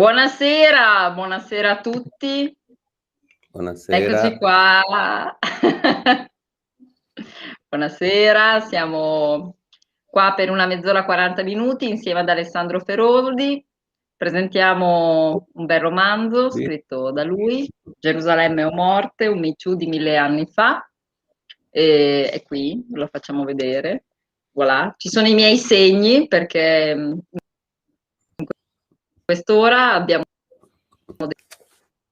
Buonasera, 0.00 1.10
buonasera 1.10 1.72
a 1.72 1.80
tutti. 1.82 2.56
Buonasera. 3.50 3.98
Eccoci 3.98 4.38
qua. 4.38 4.80
buonasera, 7.68 8.60
siamo 8.60 9.58
qua 10.06 10.32
per 10.34 10.48
una 10.48 10.64
mezz'ora 10.64 11.04
40 11.04 11.42
minuti 11.42 11.86
insieme 11.90 12.20
ad 12.20 12.30
Alessandro 12.30 12.80
Feroldi. 12.80 13.62
Presentiamo 14.16 15.48
un 15.52 15.66
bel 15.66 15.80
romanzo 15.80 16.50
Sì. 16.50 16.64
scritto 16.64 17.10
da 17.10 17.22
lui, 17.22 17.68
Gerusalemme 17.98 18.64
o 18.64 18.72
morte, 18.72 19.26
un 19.26 19.54
Too 19.54 19.74
di 19.74 19.86
mille 19.86 20.16
anni 20.16 20.46
fa. 20.46 20.82
E, 21.68 22.30
è 22.30 22.42
qui, 22.42 22.82
ve 22.88 23.00
lo 23.00 23.06
facciamo 23.06 23.44
vedere. 23.44 24.04
Voilà. 24.52 24.94
Ci 24.96 25.10
sono 25.10 25.28
i 25.28 25.34
miei 25.34 25.58
segni 25.58 26.26
perché 26.26 27.18
quest'ora 29.30 29.92
abbiamo 29.92 30.24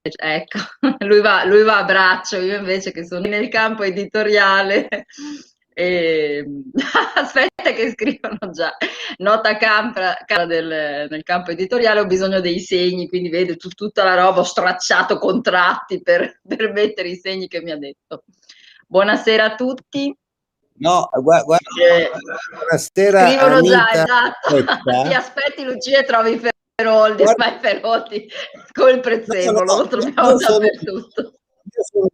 ecco, 0.00 0.58
lui 1.04 1.20
va, 1.20 1.44
lui 1.44 1.62
va 1.64 1.78
a 1.78 1.84
braccio, 1.84 2.38
io 2.38 2.56
invece 2.56 2.92
che 2.92 3.04
sono 3.04 3.26
nel 3.28 3.48
campo 3.48 3.82
editoriale. 3.82 4.88
E... 5.78 6.44
Aspetta 7.14 7.72
che 7.72 7.90
scrivono 7.92 8.50
già 8.50 8.76
nota 9.18 9.56
campa 9.56 10.16
del, 10.44 11.06
nel 11.08 11.22
campo 11.22 11.52
editoriale, 11.52 12.00
ho 12.00 12.06
bisogno 12.06 12.40
dei 12.40 12.58
segni, 12.58 13.06
quindi 13.06 13.28
vede 13.28 13.54
tu, 13.54 13.68
tutta 13.68 14.02
la 14.02 14.16
roba, 14.16 14.40
ho 14.40 14.42
stracciato 14.42 15.18
contratti 15.18 16.02
per, 16.02 16.40
per 16.44 16.72
mettere 16.72 17.10
i 17.10 17.16
segni 17.16 17.46
che 17.46 17.62
mi 17.62 17.70
ha 17.70 17.76
detto. 17.76 18.24
Buonasera 18.88 19.44
a 19.44 19.54
tutti. 19.54 20.12
No, 20.78 21.08
guarda, 21.22 21.44
guarda 21.44 21.68
Eh, 21.80 22.10
buonasera 22.56 23.26
Scrivono 23.28 23.60
già, 23.60 23.84
Anita. 23.84 24.02
esatto. 24.02 24.56
Aspetta. 24.56 25.08
Ti 25.08 25.14
aspetti 25.14 25.62
Lucia 25.62 25.98
e 26.00 26.04
trovi 26.04 26.40
Feroldi, 26.82 27.24
Guarda- 27.24 27.58
Feroldi 27.58 28.28
col 28.72 29.00
prezzemolo, 29.00 29.64
No, 29.64 29.74
no, 29.74 29.78
lo 29.82 29.88
troviamo 29.88 30.30
io 30.30 30.38
sono- 30.38 30.58
dappertutto. 30.58 31.20
Io 31.22 31.84
sono, 31.84 32.08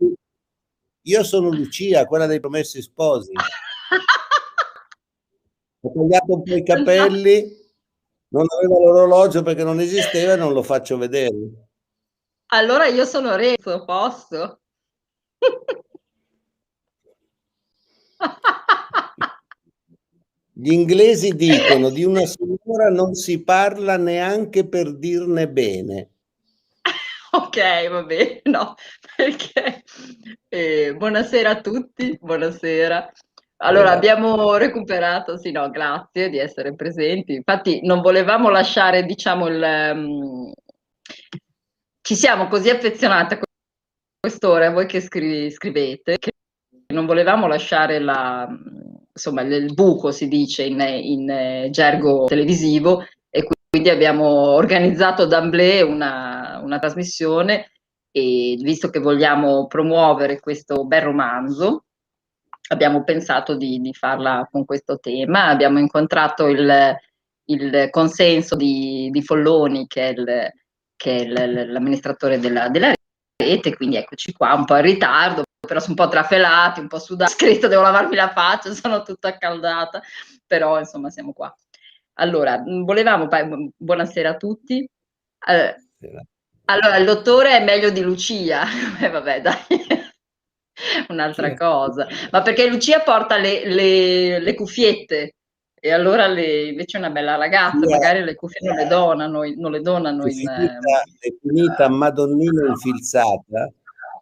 io 1.03 1.23
sono 1.23 1.51
Lucia, 1.51 2.07
quella 2.07 2.25
dei 2.25 2.41
promessi 2.41 2.81
sposi. 2.81 3.33
Ho 5.83 5.93
tagliato 5.93 6.33
un 6.33 6.43
po' 6.43 6.55
i 6.55 6.65
capelli, 6.65 7.45
non 8.29 8.47
avevo 8.57 8.79
l'orologio 8.85 9.43
perché 9.43 9.65
non 9.65 9.81
esisteva 9.81 10.33
e 10.33 10.37
non 10.37 10.55
lo 10.55 10.63
faccio 10.63 10.97
vedere. 10.97 11.37
Allora 12.53 12.87
io 12.87 13.05
sono 13.05 13.37
Renzo, 13.37 13.85
posso? 13.85 14.61
Gli 20.57 20.71
inglesi 20.71 21.35
dicono 21.35 21.91
di 21.91 22.05
una 22.05 22.25
signora 22.27 22.89
non 22.89 23.15
si 23.15 23.43
parla 23.43 23.97
neanche 23.97 24.69
per 24.69 24.97
dirne 24.97 25.49
bene. 25.49 26.11
Ok, 27.35 27.89
va 27.89 28.05
bene, 28.05 28.41
no, 28.45 28.77
perché 29.17 29.83
eh, 30.47 30.95
buonasera 30.97 31.51
a 31.51 31.61
tutti, 31.61 32.17
buonasera. 32.21 33.13
Allora, 33.57 33.91
abbiamo 33.91 34.55
recuperato, 34.57 35.37
sì, 35.37 35.51
no, 35.51 35.69
grazie 35.69 36.29
di 36.29 36.39
essere 36.39 36.77
presenti. 36.77 37.35
Infatti 37.35 37.81
non 37.83 38.03
volevamo 38.03 38.51
lasciare, 38.51 39.05
diciamo, 39.05 39.49
il... 39.49 39.61
ehm, 39.61 40.53
ci 42.03 42.15
siamo 42.15 42.47
così 42.47 42.71
affezionati 42.71 43.35
a 43.35 43.41
quest'ora, 44.21 44.71
voi 44.71 44.87
che 44.87 45.01
scrivi- 45.01 45.51
scrivete, 45.51 46.19
che 46.19 46.31
non 46.95 47.07
volevamo 47.07 47.49
lasciare 47.49 47.99
la, 47.99 48.47
insomma, 49.15 49.43
il 49.43 49.73
buco, 49.73 50.11
si 50.11 50.29
dice 50.29 50.65
in, 50.65 50.81
in, 50.81 51.31
eh, 51.31 51.69
gergo 51.71 52.25
televisivo, 52.25 53.07
e 53.31 53.47
quindi 53.71 53.89
abbiamo 53.89 54.27
organizzato 54.27 55.27
d'amblè 55.27 55.83
una, 55.83 56.61
una 56.63 56.79
trasmissione 56.79 57.71
e 58.11 58.57
visto 58.61 58.91
che 58.91 59.01
vogliamo 59.01 59.67
promuovere 59.67 60.41
questo 60.41 60.85
bel 60.85 61.03
romanzo, 61.03 61.85
abbiamo 62.69 63.03
pensato 63.05 63.57
di, 63.57 63.81
di 63.81 63.93
farla 63.93 64.49
con 64.51 64.65
questo 64.65 64.99
tema. 64.99 65.47
Abbiamo 65.47 65.79
incontrato 65.79 66.47
il, 66.47 66.97
il 67.47 67.89
consenso 67.91 68.57
di, 68.57 69.09
di 69.11 69.23
Folloni, 69.23 69.87
che 69.87 70.09
è, 70.09 70.11
il, 70.11 70.53
che 70.97 71.17
è 71.17 71.27
l'amministratore 71.27 72.39
della, 72.39 72.69
della 72.69 72.93
rete, 73.37 73.75
quindi 73.75 73.97
eccoci 73.97 74.33
qua, 74.33 74.55
un 74.55 74.65
po' 74.65 74.77
in 74.77 74.83
ritardo, 74.83 75.43
però 75.67 75.81
sono 75.81 75.95
un 75.99 76.05
po' 76.05 76.09
trafelati, 76.09 76.81
un 76.81 76.89
po' 76.89 76.99
sudati, 76.99 77.33
scritto 77.33 77.69
devo 77.69 77.83
lavarmi 77.83 78.15
la 78.15 78.31
faccia, 78.33 78.73
sono 78.75 79.03
tutta 79.03 79.29
accaldata, 79.29 80.03
però 80.47 80.79
insomma 80.79 81.11
siamo 81.11 81.33
qua. 81.33 81.55
Allora, 82.15 82.59
mh, 82.61 82.85
volevamo, 82.85 83.29
buonasera 83.77 84.31
a 84.31 84.37
tutti. 84.37 84.89
Eh, 85.47 85.75
allora, 86.67 86.97
il 86.97 87.05
dottore 87.05 87.59
è 87.59 87.65
meglio 87.65 87.91
di 87.91 88.01
Lucia, 88.03 88.65
eh, 89.01 89.11
vabbè 89.11 89.41
dai, 89.41 89.57
un'altra 91.09 91.49
Sì. 91.49 91.55
cosa, 91.57 92.07
ma 92.31 92.43
perché 92.43 92.69
Lucia 92.69 93.01
porta 93.01 93.37
le, 93.37 93.67
le- 93.67 94.39
le 94.39 94.55
cuffiette 94.55 95.35
e 95.85 95.93
allora 95.93 96.27
le- 96.27 96.69
invece 96.69 96.97
è 96.97 97.01
una 97.01 97.11
bella 97.11 97.37
ragazza, 97.37 97.79
Sì, 97.79 97.93
magari 97.93 98.25
le 98.25 98.35
cuffie 98.35 98.67
non 98.67 98.75
le 98.75 98.87
donano, 98.87 99.43
non 99.55 99.71
le 99.71 99.81
donano 99.83 100.27
in... 100.27 100.35
definita, 100.35 100.73
eh, 100.73 101.29
definita 101.31 101.89
Madonnina 101.91 102.69
infilzata 102.69 103.71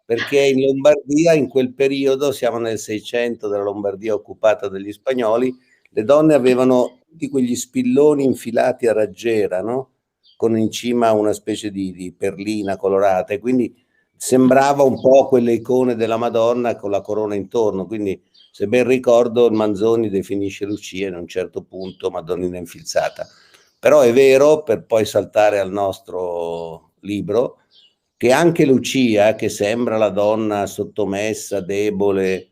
perché 0.03 0.41
in 0.41 0.59
Lombardia 0.59 1.31
in 1.31 1.47
quel 1.47 1.73
periodo, 1.73 2.33
siamo 2.33 2.57
nel 2.57 2.77
600 2.77 3.47
della 3.47 3.63
Lombardia 3.63 4.13
occupata 4.13 4.67
dagli 4.67 4.91
spagnoli, 4.91 5.55
le 5.89 6.03
donne 6.03 6.33
avevano 6.33 6.99
tutti 7.09 7.29
quegli 7.29 7.55
spilloni 7.55 8.25
infilati 8.25 8.87
a 8.87 8.91
raggiera, 8.91 9.61
no? 9.61 9.91
con 10.35 10.57
in 10.57 10.69
cima 10.69 11.13
una 11.13 11.31
specie 11.31 11.71
di, 11.71 11.93
di 11.93 12.11
perlina 12.11 12.75
colorata 12.75 13.33
e 13.33 13.39
quindi 13.39 13.73
sembrava 14.17 14.83
un 14.83 14.99
po' 14.99 15.27
quelle 15.27 15.53
icone 15.53 15.95
della 15.95 16.17
Madonna 16.17 16.75
con 16.75 16.91
la 16.91 16.99
corona 16.99 17.35
intorno, 17.35 17.85
quindi 17.85 18.21
se 18.55 18.67
ben 18.67 18.85
ricordo 18.85 19.49
Manzoni 19.49 20.11
definisce 20.11 20.65
Lucia 20.65 21.07
in 21.07 21.15
un 21.15 21.27
certo 21.27 21.63
punto 21.63 22.11
Madonnina 22.11 22.59
infilzata. 22.59 23.27
Però 23.79 24.01
è 24.01 24.13
vero, 24.13 24.61
per 24.61 24.85
poi 24.85 25.05
saltare 25.05 25.57
al 25.57 25.71
nostro 25.71 26.91
libro, 26.99 27.61
che 28.15 28.31
anche 28.31 28.63
Lucia, 28.67 29.33
che 29.33 29.49
sembra 29.49 29.97
la 29.97 30.09
donna 30.09 30.67
sottomessa, 30.67 31.61
debole, 31.61 32.51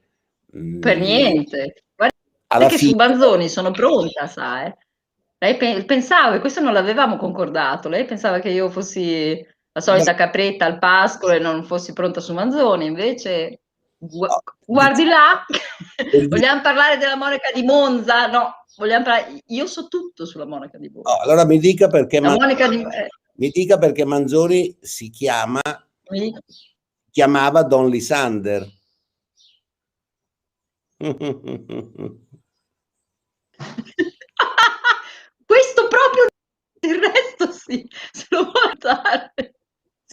mm, 0.58 0.80
per 0.80 0.98
niente. 0.98 1.84
Guarda 1.96 2.16
alla 2.48 2.66
che 2.66 2.80
su 2.80 2.86
fine, 2.86 2.96
Banzoni 2.96 3.48
sono 3.48 3.70
pronta, 3.70 4.26
sa, 4.26 4.66
eh. 4.66 4.76
Lei 5.38 5.56
pe- 5.56 5.86
pensava, 5.86 6.36
e 6.36 6.40
questo 6.40 6.62
non 6.62 6.74
l'avevamo 6.74 7.18
concordato, 7.18 7.90
lei 7.90 8.06
pensava 8.06 8.40
che 8.40 8.50
io 8.50 8.72
fossi 8.72 9.40
la 9.72 9.82
solita 9.82 10.16
capretta 10.16 10.66
al 10.66 10.80
pascolo 10.80 11.34
e 11.34 11.40
non 11.40 11.64
fossi 11.64 11.94
pronta 11.94 12.22
su 12.22 12.34
Manzoni, 12.34 12.88
invece 12.88 13.61
guardi 14.66 15.06
là, 15.06 15.46
vogliamo 16.28 16.62
parlare 16.62 16.98
della 16.98 17.16
monaca 17.16 17.52
di 17.54 17.62
Monza? 17.64 18.28
No, 18.28 18.66
vogliamo 18.78 19.04
parlare, 19.04 19.42
io 19.48 19.68
so 19.68 19.88
tutto 19.88 20.26
sulla 20.26 20.46
monaca 20.46 20.78
di 20.78 20.90
Monza. 20.90 21.12
no, 21.12 21.20
allora 21.22 21.46
mi 21.46 21.60
dica 21.60 21.88
perché, 21.88 22.20
La 22.20 22.30
Ma- 22.30 22.36
monaca 22.36 22.68
di... 22.68 22.84
mi 23.36 23.50
dica 23.50 23.78
perché 23.78 24.04
Manzoni 24.06 24.76
si 24.82 25.10
chiama, 25.10 25.62
mi- 26.10 26.36
chiamava 27.12 27.64
Don 27.64 27.90
Lisander. 27.90 28.68
Questo 35.46 35.88
proprio 35.88 36.26
il 36.82 37.00
resto 37.00 37.52
sì, 37.52 37.88
se 38.12 38.26
lo 38.30 38.44
vuoi 38.46 38.76
dare. 38.78 39.34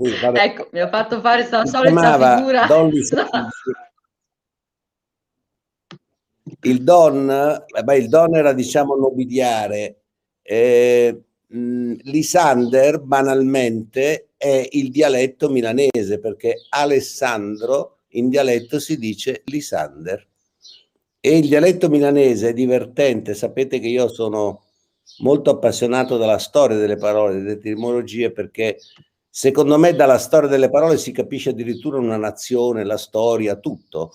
Sì. 0.00 0.14
Ecco, 0.22 0.68
mi 0.70 0.78
ha 0.80 0.88
fatto 0.88 1.20
fare 1.20 1.38
questa 1.38 1.64
Si 1.64 1.72
solita 1.72 2.36
figura. 2.36 2.66
Don. 2.66 2.90
Il 6.62 6.82
Don, 6.82 7.30
eh, 7.30 7.82
beh, 7.82 7.96
il 7.98 8.08
Don 8.08 8.34
era 8.34 8.52
diciamo 8.52 8.94
nobiliare. 8.94 10.00
Eh, 10.40 11.20
mh, 11.46 11.94
Lisander 12.04 13.00
banalmente 13.00 14.30
è 14.36 14.66
il 14.70 14.90
dialetto 14.90 15.50
milanese 15.50 16.18
perché 16.20 16.54
Alessandro 16.70 17.98
in 18.12 18.28
dialetto 18.30 18.78
si 18.78 18.98
dice 18.98 19.42
Lisander. 19.46 20.26
E 21.20 21.36
il 21.36 21.48
dialetto 21.48 21.88
milanese 21.90 22.48
è 22.50 22.52
divertente, 22.54 23.34
sapete 23.34 23.78
che 23.78 23.88
io 23.88 24.08
sono 24.08 24.62
molto 25.18 25.50
appassionato 25.50 26.16
dalla 26.16 26.38
storia 26.38 26.76
delle 26.76 26.96
parole, 26.96 27.34
delle 27.34 27.52
etimologie, 27.52 28.30
perché 28.30 28.78
secondo 29.38 29.79
me 29.79 29.94
dalla 29.94 30.19
storia 30.19 30.49
delle 30.49 30.69
parole 30.69 30.99
si 30.99 31.12
capisce 31.12 31.50
addirittura 31.50 31.99
una 31.99 32.17
nazione, 32.17 32.82
la 32.82 32.96
storia, 32.96 33.55
tutto. 33.55 34.11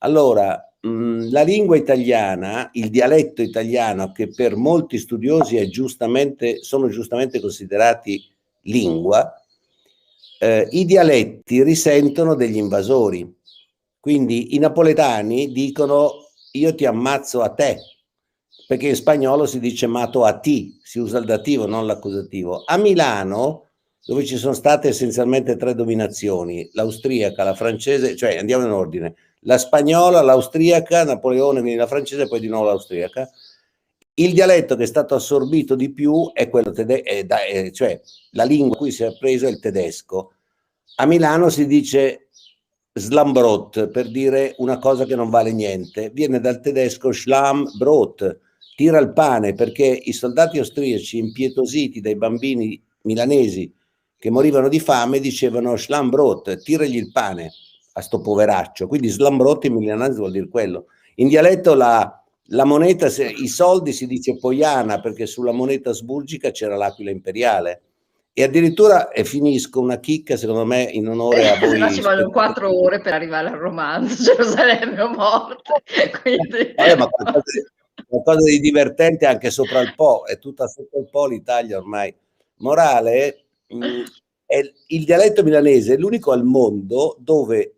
Allora, 0.00 0.62
mh, 0.78 1.30
la 1.30 1.40
lingua 1.40 1.74
italiana, 1.74 2.68
il 2.74 2.90
dialetto 2.90 3.40
italiano, 3.40 4.12
che 4.12 4.28
per 4.28 4.56
molti 4.56 4.98
studiosi 4.98 5.56
è 5.56 5.66
giustamente, 5.68 6.62
sono 6.62 6.90
giustamente 6.90 7.40
considerati 7.40 8.22
lingua, 8.64 9.32
eh, 10.38 10.68
i 10.72 10.84
dialetti 10.84 11.62
risentono 11.62 12.34
degli 12.34 12.58
invasori. 12.58 13.26
Quindi 13.98 14.54
i 14.54 14.58
napoletani 14.58 15.50
dicono 15.50 16.26
io 16.52 16.74
ti 16.74 16.84
ammazzo 16.84 17.40
a 17.40 17.48
te, 17.54 17.78
perché 18.66 18.88
in 18.88 18.96
spagnolo 18.96 19.46
si 19.46 19.60
dice 19.60 19.86
mato 19.86 20.24
a 20.24 20.38
ti, 20.38 20.78
si 20.82 20.98
usa 20.98 21.16
il 21.16 21.24
dativo, 21.24 21.64
non 21.64 21.86
l'accusativo. 21.86 22.64
A 22.66 22.76
Milano 22.76 23.62
dove 24.08 24.24
ci 24.24 24.38
sono 24.38 24.54
state 24.54 24.88
essenzialmente 24.88 25.58
tre 25.58 25.74
dominazioni, 25.74 26.66
l'austriaca, 26.72 27.44
la 27.44 27.54
francese, 27.54 28.16
cioè 28.16 28.38
andiamo 28.38 28.64
in 28.64 28.70
ordine, 28.70 29.14
la 29.40 29.58
spagnola, 29.58 30.22
l'austriaca, 30.22 31.04
Napoleone, 31.04 31.60
quindi 31.60 31.76
la 31.76 31.86
francese 31.86 32.22
e 32.22 32.26
poi 32.26 32.40
di 32.40 32.48
nuovo 32.48 32.64
l'austriaca. 32.64 33.28
Il 34.14 34.32
dialetto 34.32 34.76
che 34.76 34.84
è 34.84 34.86
stato 34.86 35.14
assorbito 35.14 35.74
di 35.74 35.92
più 35.92 36.32
è 36.32 36.48
quello 36.48 36.72
tedesco, 36.72 37.70
cioè 37.72 38.00
la 38.30 38.44
lingua 38.44 38.76
a 38.76 38.78
cui 38.78 38.92
si 38.92 39.02
è 39.02 39.14
preso 39.18 39.44
è 39.44 39.50
il 39.50 39.60
tedesco. 39.60 40.32
A 40.96 41.04
Milano 41.04 41.50
si 41.50 41.66
dice 41.66 42.28
Slambrot 42.94 43.88
per 43.88 44.10
dire 44.10 44.54
una 44.56 44.78
cosa 44.78 45.04
che 45.04 45.16
non 45.16 45.28
vale 45.28 45.52
niente, 45.52 46.08
viene 46.14 46.40
dal 46.40 46.62
tedesco 46.62 47.12
Schlambrot, 47.12 48.40
tira 48.74 48.98
il 49.00 49.12
pane 49.12 49.52
perché 49.52 49.84
i 49.84 50.14
soldati 50.14 50.56
austriaci 50.56 51.18
impietositi 51.18 52.00
dai 52.00 52.16
bambini 52.16 52.82
milanesi 53.02 53.76
che 54.18 54.30
morivano 54.30 54.68
di 54.68 54.80
fame 54.80 55.20
dicevano 55.20 55.76
Schlambrot, 55.76 56.62
tiragli 56.62 56.96
il 56.96 57.12
pane 57.12 57.52
a 57.92 58.00
sto 58.00 58.20
poveraccio. 58.20 58.86
Quindi 58.86 59.08
Slambrot 59.08 59.64
in 59.64 59.74
milanese 59.74 60.18
vuol 60.18 60.32
dire 60.32 60.48
quello. 60.48 60.86
In 61.16 61.28
dialetto 61.28 61.74
la, 61.74 62.22
la 62.46 62.64
moneta, 62.64 63.08
se, 63.08 63.28
i 63.28 63.48
soldi 63.48 63.92
si 63.92 64.06
dice 64.06 64.36
poiana 64.36 65.00
perché 65.00 65.26
sulla 65.26 65.52
moneta 65.52 65.92
sburgica 65.92 66.50
c'era 66.50 66.76
l'aquila 66.76 67.10
imperiale. 67.10 67.82
E 68.32 68.44
addirittura, 68.44 69.10
e 69.10 69.24
finisco 69.24 69.80
una 69.80 69.98
chicca, 69.98 70.36
secondo 70.36 70.64
me, 70.64 70.82
in 70.82 71.08
onore 71.08 71.48
a 71.48 71.58
voi. 71.64 71.78
No, 71.78 71.90
ci 71.90 72.00
vogliono 72.00 72.30
quattro 72.30 72.72
ore 72.72 73.00
per 73.00 73.14
arrivare 73.14 73.48
al 73.48 73.58
romanzo, 73.58 74.22
Gerusalemme 74.34 75.00
o 75.00 75.08
morte. 75.08 75.72
Quindi... 76.22 76.74
Eh, 76.76 76.96
ma 76.96 77.08
qualcosa 77.08 77.42
qualcosa 78.06 78.48
di 78.48 78.60
divertente 78.60 79.26
anche 79.26 79.50
sopra 79.50 79.80
il 79.80 79.92
Po, 79.94 80.24
è 80.24 80.38
tutta 80.38 80.66
sotto 80.66 80.98
il 80.98 81.08
Po 81.10 81.26
l'Italia 81.26 81.78
ormai. 81.78 82.14
Morale, 82.58 83.44
mm, 83.74 84.04
è 84.46 84.60
il 84.86 85.04
dialetto 85.04 85.42
milanese 85.42 85.94
è 85.94 85.96
l'unico 85.96 86.32
al 86.32 86.44
mondo 86.44 87.16
dove 87.20 87.74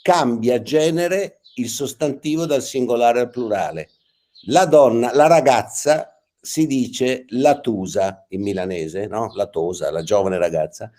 cambia 0.00 0.62
genere 0.62 1.40
il 1.54 1.68
sostantivo 1.68 2.46
dal 2.46 2.62
singolare 2.62 3.20
al 3.20 3.30
plurale. 3.30 3.90
La 4.46 4.64
donna, 4.64 5.14
la 5.14 5.26
ragazza 5.26 6.20
si 6.40 6.66
dice 6.66 7.24
la 7.28 7.60
tusa 7.60 8.26
in 8.30 8.42
milanese, 8.42 9.06
no? 9.06 9.32
La 9.34 9.46
tosa, 9.46 9.90
la 9.90 10.02
giovane 10.02 10.38
ragazza. 10.38 10.90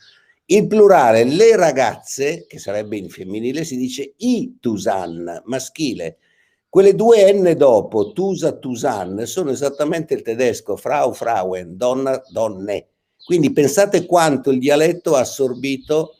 Il 0.46 0.68
plurale, 0.68 1.24
le 1.26 1.56
ragazze, 1.56 2.46
che 2.48 2.60
sarebbe 2.60 2.98
in 2.98 3.10
femminile, 3.10 3.66
si 3.66 3.76
dice 3.76 4.14
i 4.18 4.58
tusan, 4.60 5.42
maschile. 5.46 6.18
Quelle 6.70 6.96
due 6.96 7.32
N 7.34 7.54
dopo, 7.58 8.14
tusa, 8.14 8.54
tusan, 8.54 9.26
sono 9.26 9.52
esattamente 9.52 10.14
il 10.14 10.22
tedesco, 10.22 10.78
Frau, 10.78 11.14
Frauen, 11.14 11.76
donna, 11.76 12.22
donne. 12.30 12.88
Quindi 13.26 13.54
pensate 13.54 14.06
quanto 14.06 14.52
il 14.52 14.60
dialetto 14.60 15.16
ha 15.16 15.20
assorbito 15.20 16.18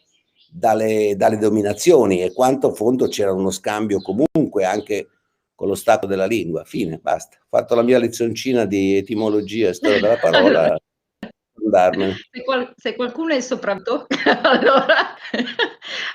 dalle, 0.50 1.16
dalle 1.18 1.38
dominazioni 1.38 2.22
e 2.22 2.32
quanto 2.32 2.68
a 2.68 2.74
fondo 2.74 3.08
c'era 3.08 3.34
uno 3.34 3.50
scambio 3.50 4.02
comunque 4.02 4.64
anche 4.64 5.10
con 5.56 5.68
lo 5.68 5.76
stato 5.76 6.06
della 6.06 6.26
lingua. 6.26 6.64
Fine, 6.64 7.00
basta. 7.02 7.38
Ho 7.40 7.58
fatto 7.58 7.76
la 7.76 7.82
mia 7.82 7.98
lezioncina 7.98 8.66
di 8.66 8.98
etimologia 8.98 9.70
e 9.70 9.74
storia 9.74 10.00
della 10.00 10.18
parola. 10.18 10.78
Se, 11.74 12.44
qual- 12.44 12.72
se, 12.76 12.96
qualcuno 12.96 13.34
è 13.34 13.40
sopravvissuto, 13.40 14.06
allora, 14.44 15.16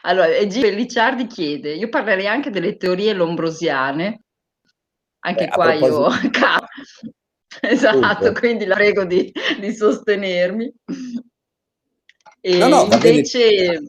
allora 0.02 0.38
Licciardi 0.38 1.26
chiede, 1.26 1.74
io 1.74 1.88
parlerei 1.88 2.28
anche 2.28 2.50
delle 2.50 2.76
teorie 2.76 3.12
lombrosiane, 3.12 4.22
anche 5.20 5.46
Beh, 5.46 5.50
qua 5.50 5.72
io... 5.72 6.08
esatto, 7.62 8.24
Dunque. 8.24 8.40
quindi 8.40 8.64
la 8.66 8.74
prego 8.74 9.04
di, 9.04 9.32
di 9.60 9.72
sostenermi. 9.72 10.72
E 12.40 12.58
no, 12.58 12.68
no, 12.68 12.82
invece... 12.92 13.82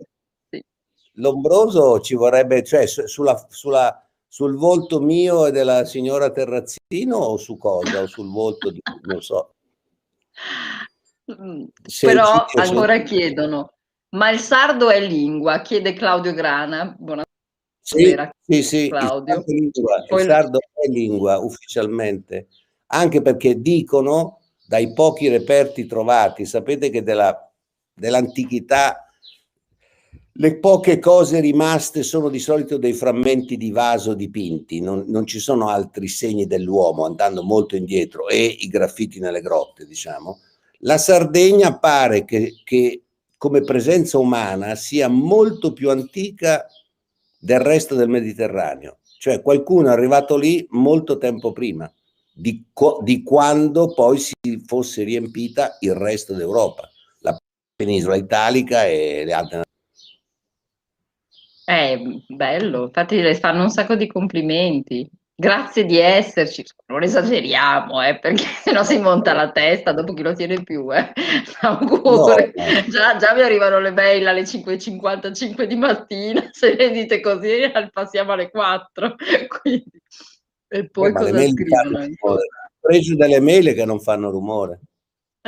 Lombroso 1.14 2.00
ci 2.00 2.16
vorrebbe, 2.16 2.64
cioè 2.64 2.88
sulla, 2.88 3.46
sulla, 3.50 4.10
sul 4.26 4.56
volto 4.56 5.02
mio 5.02 5.48
e 5.48 5.52
della 5.52 5.84
signora 5.84 6.32
Terrazzino 6.32 7.18
o 7.18 7.38
su 7.38 7.58
cosa? 7.58 8.02
O 8.04 8.08
sul 8.08 8.32
volto 8.32 8.72
di, 8.72 8.80
non 9.02 9.22
so. 9.22 9.56
Mm, 11.30 11.66
Se 11.84 12.08
Però 12.08 12.46
ancora 12.54 12.94
sono... 12.94 13.04
chiedono, 13.04 13.74
ma 14.12 14.30
il 14.30 14.40
sardo 14.40 14.90
è 14.90 15.06
lingua? 15.06 15.62
Chiede 15.62 15.94
Claudio 15.94 16.34
Grana. 16.34 16.96
Buonasera. 16.98 18.30
Sì, 18.40 18.62
sì, 18.62 18.64
sì 18.64 18.90
Claudio. 18.90 19.36
Il 19.36 19.44
sardo, 19.44 19.52
lingua, 19.52 20.06
il 20.10 20.22
sardo 20.22 20.60
è 20.60 20.88
lingua 20.88 21.38
ufficialmente, 21.38 22.48
anche 22.92 23.22
perché 23.22 23.62
dicono 23.62 24.40
dai 24.66 24.94
pochi 24.94 25.28
reperti 25.30 25.86
trovati, 25.86 26.46
sapete 26.46 26.90
che 26.90 27.04
della, 27.04 27.52
dell'antichità 27.94 29.06
le 30.34 30.58
poche 30.60 31.00
cose 31.00 31.40
rimaste 31.42 32.02
sono 32.02 32.30
di 32.30 32.40
solito 32.40 32.78
dei 32.78 32.94
frammenti 32.94 33.58
di 33.58 33.72
vaso 33.72 34.14
dipinti, 34.14 34.80
non, 34.80 35.04
non, 35.08 35.26
ci 35.26 35.40
sono 35.40 35.68
altri 35.68 36.08
segni 36.08 36.48
dell'uomo 36.48 37.06
andando 37.06 37.44
molto 37.44 37.76
indietro 37.76 38.30
e 38.30 38.46
i 38.46 38.68
graffiti 38.68 39.20
nelle 39.20 39.42
grotte, 39.42 39.86
diciamo. 39.86 40.40
La 40.84 40.98
Sardegna 40.98 41.78
pare 41.78 42.24
che, 42.24 42.62
che 42.64 43.04
come 43.38 43.62
presenza 43.64 44.18
umana 44.18 44.76
sia 44.76 45.10
molto 45.10 45.74
più 45.74 45.90
antica 45.90 46.66
del 47.38 47.60
resto 47.60 47.96
del 47.96 48.08
Mediterraneo, 48.08 49.00
cioè 49.18 49.42
qualcuno 49.42 49.90
è 49.90 49.92
arrivato 49.92 50.38
lì 50.38 50.66
molto 50.70 51.18
tempo 51.18 51.52
prima 51.52 51.92
di, 52.40 52.66
di 53.04 53.24
quando 53.24 53.94
poi 53.94 54.18
si 54.18 54.34
fosse 54.66 55.04
riempita 55.04 55.78
il 55.82 55.94
resto 55.94 56.34
d'Europa, 56.34 56.90
la 57.20 57.38
penisola 57.76 58.16
italica 58.16 58.86
e 58.86 59.24
le 59.26 59.34
altre 59.34 59.64
è 61.70 62.02
bello, 62.28 62.86
infatti 62.86 63.22
le 63.22 63.36
fanno 63.36 63.62
un 63.62 63.70
sacco 63.70 63.94
di 63.94 64.08
complimenti. 64.08 65.08
Grazie 65.36 65.86
di 65.86 66.00
esserci, 66.00 66.66
non 66.88 67.04
esageriamo, 67.04 68.02
eh, 68.02 68.18
perché 68.18 68.44
sennò 68.66 68.84
si 68.84 68.98
monta 68.98 69.34
la 69.34 69.52
testa 69.52 69.92
dopo 69.92 70.16
chi 70.16 70.24
lo 70.24 70.34
tiene 70.34 70.64
più. 70.64 70.92
Eh. 70.92 71.14
Auguri. 71.62 72.54
No. 72.56 72.64
Già, 72.90 73.16
già, 73.18 73.36
mi 73.36 73.42
arrivano 73.42 73.80
le 73.80 73.92
mail 73.92 74.28
alle 74.28 74.42
5.55 74.42 75.64
di 75.66 75.76
mattina, 75.76 76.50
se 76.52 76.76
le 76.76 76.90
dite 76.90 77.22
così 77.22 77.72
passiamo 77.94 78.32
alle 78.32 78.50
4. 78.50 79.16
Quindi, 79.62 80.02
e 80.70 80.88
poi 80.88 81.10
eh, 81.10 81.14
cosa 81.14 81.48
scrivono? 81.48 82.08
Preso 82.80 83.16
delle 83.16 83.42
mail 83.42 83.74
che 83.74 83.86
non 83.86 84.00
fanno 84.00 84.30
rumore. 84.30 84.80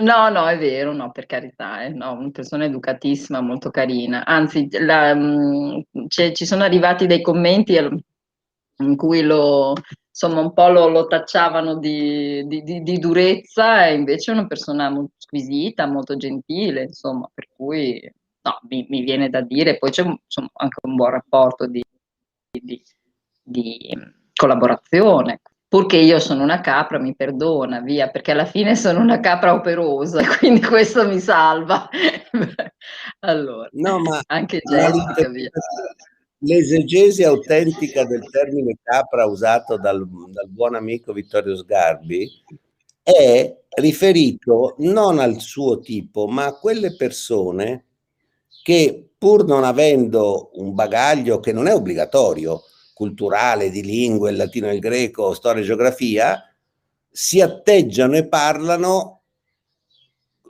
No, 0.02 0.30
no, 0.30 0.48
è 0.48 0.58
vero, 0.58 0.94
no, 0.94 1.12
per 1.12 1.26
carità, 1.26 1.84
eh, 1.84 1.90
no, 1.90 2.14
una 2.14 2.32
persona 2.32 2.66
educatissima, 2.66 3.40
molto 3.42 3.70
carina. 3.70 4.26
Anzi, 4.26 4.68
la, 4.80 5.14
mm, 5.14 5.82
ci 6.08 6.46
sono 6.46 6.64
arrivati 6.64 7.06
dei 7.08 7.22
commenti 7.22 7.78
in 7.78 8.96
cui 8.96 9.22
lo, 9.22 9.76
insomma, 10.10 10.42
un 10.42 10.54
po' 10.54 10.70
lo, 10.70 10.88
lo 10.88 11.08
tacciavano 11.08 11.78
di, 11.78 12.46
di, 12.48 12.64
di, 12.64 12.82
di, 12.82 12.98
durezza 13.00 13.88
e 13.88 13.94
invece 13.94 14.32
è 14.32 14.34
una 14.34 14.48
persona 14.48 14.90
molto 14.90 15.14
squisita, 15.18 15.86
molto 15.86 16.18
gentile, 16.18 16.84
insomma, 16.84 17.30
per 17.34 17.48
cui 17.56 18.02
no, 18.44 18.60
mi, 18.70 18.86
mi 18.90 19.02
viene 19.04 19.30
da 19.30 19.42
dire, 19.42 19.78
poi 19.78 19.92
c'è 19.92 20.04
insomma, 20.04 20.50
anche 20.54 20.80
un 20.84 20.96
buon 20.96 21.12
rapporto 21.12 21.68
di 21.68 21.82
collaborazione 24.42 25.42
purché 25.68 25.98
io 25.98 26.20
sono 26.20 26.44
una 26.44 26.60
capra, 26.60 27.00
mi 27.00 27.16
perdona, 27.16 27.80
via, 27.80 28.10
perché 28.10 28.32
alla 28.32 28.46
fine 28.46 28.76
sono 28.76 29.00
una 29.00 29.22
capra 29.22 29.54
operosa, 29.54 30.22
quindi 30.38 30.62
questo 30.62 31.08
mi 31.08 31.20
salva. 31.20 31.88
allora, 33.20 33.70
no, 33.72 34.00
ma 34.00 34.20
anche 34.28 34.60
Jessica, 34.60 35.30
via. 35.30 35.50
L'esegesi 36.40 37.24
autentica 37.24 38.04
del 38.04 38.28
termine 38.30 38.80
capra 38.84 39.26
usato 39.26 39.78
dal, 39.78 40.06
dal 40.32 40.50
buon 40.50 40.76
amico 40.76 41.14
Vittorio 41.14 41.56
Sgarbi 41.56 42.30
è 43.02 43.58
riferito 43.70 44.76
non 44.80 45.20
al 45.20 45.40
suo 45.40 45.80
tipo, 45.80 46.28
ma 46.28 46.48
a 46.48 46.58
quelle 46.58 46.96
persone 46.96 47.86
che 48.62 49.12
pur 49.18 49.46
non 49.46 49.64
avendo 49.64 50.50
un 50.56 50.74
bagaglio 50.74 51.40
che 51.40 51.54
non 51.54 51.68
è 51.68 51.74
obbligatorio, 51.74 52.64
culturale 53.02 53.72
di 53.72 53.82
lingue, 53.82 54.30
il 54.30 54.38
latino 54.38 54.70
e 54.70 54.76
il 54.76 54.80
greco, 54.80 55.34
storia 55.34 55.64
e 55.64 55.66
geografia, 55.66 56.40
si 57.10 57.42
atteggiano 57.42 58.16
e 58.16 58.28
parlano 58.28 59.24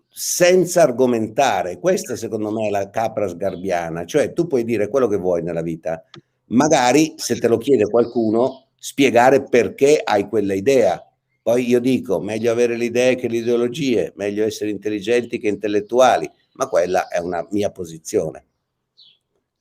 senza 0.10 0.82
argomentare. 0.82 1.80
Questa 1.80 2.18
secondo 2.18 2.52
me 2.52 2.68
è 2.68 2.70
la 2.70 2.90
capra 2.90 3.30
sgarbiana, 3.30 4.04
cioè 4.04 4.34
tu 4.34 4.48
puoi 4.48 4.66
dire 4.66 4.90
quello 4.90 5.08
che 5.08 5.16
vuoi 5.16 5.42
nella 5.44 5.62
vita, 5.62 6.04
magari 6.48 7.14
se 7.16 7.40
te 7.40 7.48
lo 7.48 7.56
chiede 7.58 7.86
qualcuno 7.86 8.72
spiegare 8.76 9.44
perché 9.44 10.02
hai 10.04 10.28
quella 10.28 10.54
idea. 10.54 11.02
Poi 11.42 11.66
io 11.66 11.80
dico, 11.80 12.20
meglio 12.20 12.52
avere 12.52 12.76
le 12.76 12.86
idee 12.86 13.16
che 13.16 13.30
le 13.30 13.38
ideologie, 13.38 14.12
meglio 14.18 14.44
essere 14.44 14.72
intelligenti 14.72 15.40
che 15.40 15.48
intellettuali, 15.48 16.30
ma 16.56 16.68
quella 16.68 17.08
è 17.08 17.20
una 17.20 17.48
mia 17.52 17.72
posizione. 17.72 18.48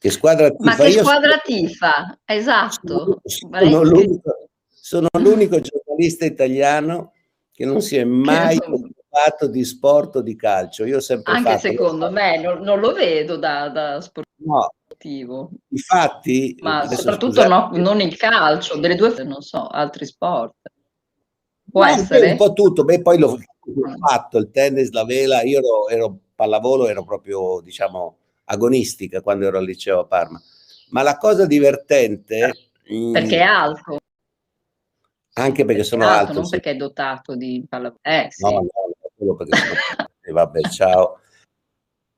Che 0.01 0.09
squadra 0.09 0.49
tifa? 0.49 0.65
Ma 0.65 0.77
che 0.77 0.89
Io 0.89 1.03
squadra 1.03 1.43
sono, 1.45 1.59
tifa? 1.59 2.19
Esatto. 2.25 3.21
Sono 3.23 3.83
l'unico, 3.83 4.49
sono 4.67 5.09
l'unico 5.21 5.61
giornalista 5.61 6.25
italiano 6.25 7.13
che 7.53 7.67
non 7.67 7.83
si 7.83 7.97
è 7.97 8.05
mai 8.05 8.57
preoccupato 8.57 9.47
di 9.47 9.63
sport 9.63 10.17
o 10.17 10.21
di 10.23 10.37
calcio. 10.37 10.87
Io 10.87 10.97
ho 10.97 11.01
sempre 11.01 11.35
Anche 11.35 11.51
fatto, 11.51 11.61
secondo 11.61 12.11
me, 12.11 12.41
non, 12.41 12.63
non, 12.63 12.81
lo 12.81 12.95
vedo 12.95 13.37
da, 13.37 13.69
da 13.69 14.01
sportivo. 14.01 15.35
No, 15.35 15.51
infatti, 15.69 16.57
ma 16.63 16.89
soprattutto 16.89 17.47
no, 17.47 17.69
non 17.75 18.01
il 18.01 18.17
calcio, 18.17 18.79
delle 18.79 18.95
due, 18.95 19.13
non 19.25 19.43
so, 19.43 19.67
altri 19.67 20.07
sport. 20.07 20.55
Può 21.71 21.85
no, 21.85 21.91
essere? 21.91 22.31
Un 22.31 22.37
po' 22.39 22.55
tutto, 22.55 22.85
beh, 22.85 23.03
poi 23.03 23.19
l'ho 23.19 23.39
fatto, 23.99 24.39
il 24.39 24.51
tennis, 24.51 24.93
la 24.93 25.05
vela, 25.05 25.43
io 25.43 25.59
ero, 25.59 25.89
ero 25.89 26.19
pallavolo, 26.35 26.89
ero 26.89 27.05
proprio, 27.05 27.61
diciamo, 27.61 28.20
agonistica 28.51 29.23
quando 29.23 29.47
ero 29.47 29.59
al 29.59 29.65
liceo 29.65 30.01
a 30.01 30.07
Parma. 30.07 30.41
Ma 30.91 31.03
la 31.03 31.17
cosa 31.17 31.47
divertente... 31.47 32.71
Mm, 32.93 33.13
perché 33.13 33.37
è 33.37 33.43
alto. 33.43 33.99
Anche 35.35 35.65
perché, 35.65 35.65
perché 35.65 35.85
sono 35.85 36.05
alto, 36.05 36.19
alto 36.19 36.33
non 36.35 36.45
sì. 36.45 36.51
perché 36.51 36.71
è 36.71 36.77
dotato 36.77 37.37
di 37.37 37.65
pallavolo. 37.69 38.01
Eh, 38.03 38.27
sì. 38.31 38.43
No, 38.43 38.67
no, 39.17 39.35
perché 39.37 39.57
sono... 39.57 39.73
e 40.21 40.33
vabbè, 40.33 40.61
ciao. 40.63 41.21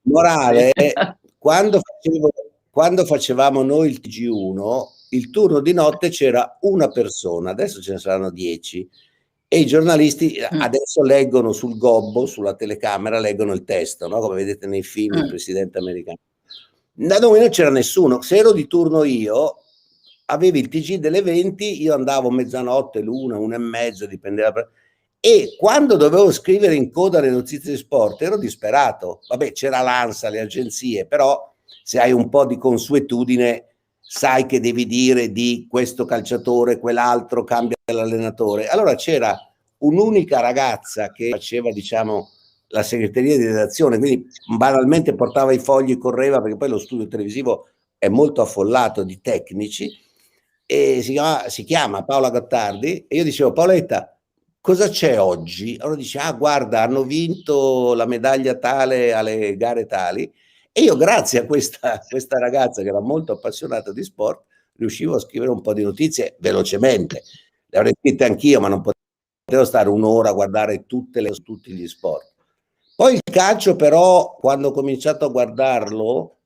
Morale, 0.04 0.72
quando, 1.38 1.80
facevo, 1.80 2.30
quando 2.70 3.04
facevamo 3.04 3.62
noi 3.62 3.90
il 3.90 4.00
TG1, 4.02 4.84
il 5.10 5.30
turno 5.30 5.60
di 5.60 5.74
notte 5.74 6.08
c'era 6.08 6.56
una 6.62 6.88
persona, 6.88 7.50
adesso 7.50 7.80
ce 7.82 7.92
ne 7.92 7.98
saranno 7.98 8.30
dieci, 8.30 8.88
e 9.52 9.58
i 9.58 9.66
giornalisti 9.66 10.38
mm. 10.40 10.62
adesso 10.62 11.02
leggono 11.02 11.52
sul 11.52 11.76
gobbo, 11.76 12.24
sulla 12.24 12.54
telecamera, 12.54 13.18
leggono 13.18 13.52
il 13.52 13.64
testo, 13.64 14.08
no? 14.08 14.18
come 14.18 14.36
vedete 14.36 14.66
nei 14.66 14.82
film, 14.82 15.18
mm. 15.18 15.22
il 15.24 15.28
presidente 15.28 15.76
americano. 15.76 16.16
Da 16.90 17.18
noi 17.18 17.40
non 17.40 17.50
c'era 17.50 17.68
nessuno, 17.68 18.22
se 18.22 18.38
ero 18.38 18.52
di 18.52 18.66
turno 18.66 19.04
io, 19.04 19.56
avevi 20.26 20.58
il 20.60 20.68
TG 20.68 20.94
delle 20.94 21.20
20, 21.20 21.82
io 21.82 21.92
andavo 21.92 22.30
mezzanotte, 22.30 23.00
l'una, 23.02 23.36
una 23.36 23.56
e 23.56 23.58
mezza, 23.58 24.06
dipendeva. 24.06 24.66
E 25.20 25.54
quando 25.58 25.96
dovevo 25.96 26.32
scrivere 26.32 26.74
in 26.74 26.90
coda 26.90 27.20
le 27.20 27.28
notizie 27.28 27.72
di 27.72 27.76
sport 27.76 28.22
ero 28.22 28.38
disperato. 28.38 29.20
Vabbè, 29.28 29.52
c'era 29.52 29.82
l'ANSA, 29.82 30.30
le 30.30 30.40
agenzie, 30.40 31.04
però 31.04 31.54
se 31.84 32.00
hai 32.00 32.12
un 32.12 32.30
po' 32.30 32.46
di 32.46 32.56
consuetudine 32.56 33.66
sai 34.00 34.46
che 34.46 34.60
devi 34.60 34.86
dire 34.86 35.30
di 35.30 35.66
questo 35.68 36.06
calciatore, 36.06 36.78
quell'altro, 36.78 37.44
cambia 37.44 37.76
l'allenatore. 37.92 38.68
Allora 38.68 38.94
c'era 38.94 39.36
un'unica 39.78 40.40
ragazza 40.40 41.12
che 41.12 41.28
faceva, 41.30 41.70
diciamo, 41.72 42.30
la 42.68 42.82
segreteria 42.82 43.36
di 43.36 43.46
redazione, 43.46 43.98
quindi 43.98 44.26
banalmente 44.56 45.14
portava 45.14 45.52
i 45.52 45.58
fogli, 45.58 45.98
correva, 45.98 46.40
perché 46.40 46.56
poi 46.56 46.68
lo 46.68 46.78
studio 46.78 47.06
televisivo 47.06 47.68
è 47.98 48.08
molto 48.08 48.40
affollato 48.40 49.04
di 49.04 49.20
tecnici, 49.20 49.90
e 50.64 51.02
si 51.02 51.12
chiama, 51.12 51.48
si 51.48 51.64
chiama 51.64 52.04
Paola 52.04 52.30
Gottardi, 52.30 53.04
e 53.06 53.16
io 53.16 53.24
dicevo, 53.24 53.52
Paoletta, 53.52 54.18
cosa 54.60 54.88
c'è 54.88 55.20
oggi? 55.20 55.76
Allora 55.78 55.96
dice, 55.96 56.18
ah 56.18 56.32
guarda, 56.32 56.82
hanno 56.82 57.02
vinto 57.02 57.92
la 57.94 58.06
medaglia 58.06 58.54
tale 58.54 59.12
alle 59.12 59.56
gare 59.56 59.84
tali, 59.86 60.32
e 60.72 60.80
io, 60.80 60.96
grazie 60.96 61.40
a 61.40 61.44
questa, 61.44 62.00
questa 62.08 62.38
ragazza 62.38 62.80
che 62.80 62.88
era 62.88 63.00
molto 63.00 63.32
appassionata 63.32 63.92
di 63.92 64.02
sport, 64.02 64.44
riuscivo 64.78 65.16
a 65.16 65.20
scrivere 65.20 65.50
un 65.50 65.60
po' 65.60 65.74
di 65.74 65.82
notizie 65.82 66.36
velocemente. 66.40 67.22
Le 67.72 67.78
avrei 67.78 67.94
scritte 67.98 68.24
anch'io, 68.24 68.60
ma 68.60 68.68
non 68.68 68.82
potevo 68.82 69.64
stare 69.64 69.88
un'ora 69.88 70.28
a 70.28 70.34
guardare 70.34 70.84
tutte 70.84 71.22
le, 71.22 71.30
tutti 71.30 71.72
gli 71.72 71.88
sport. 71.88 72.34
Poi 72.94 73.14
il 73.14 73.22
calcio, 73.22 73.76
però, 73.76 74.36
quando 74.38 74.68
ho 74.68 74.72
cominciato 74.72 75.24
a 75.24 75.30
guardarlo 75.30 76.36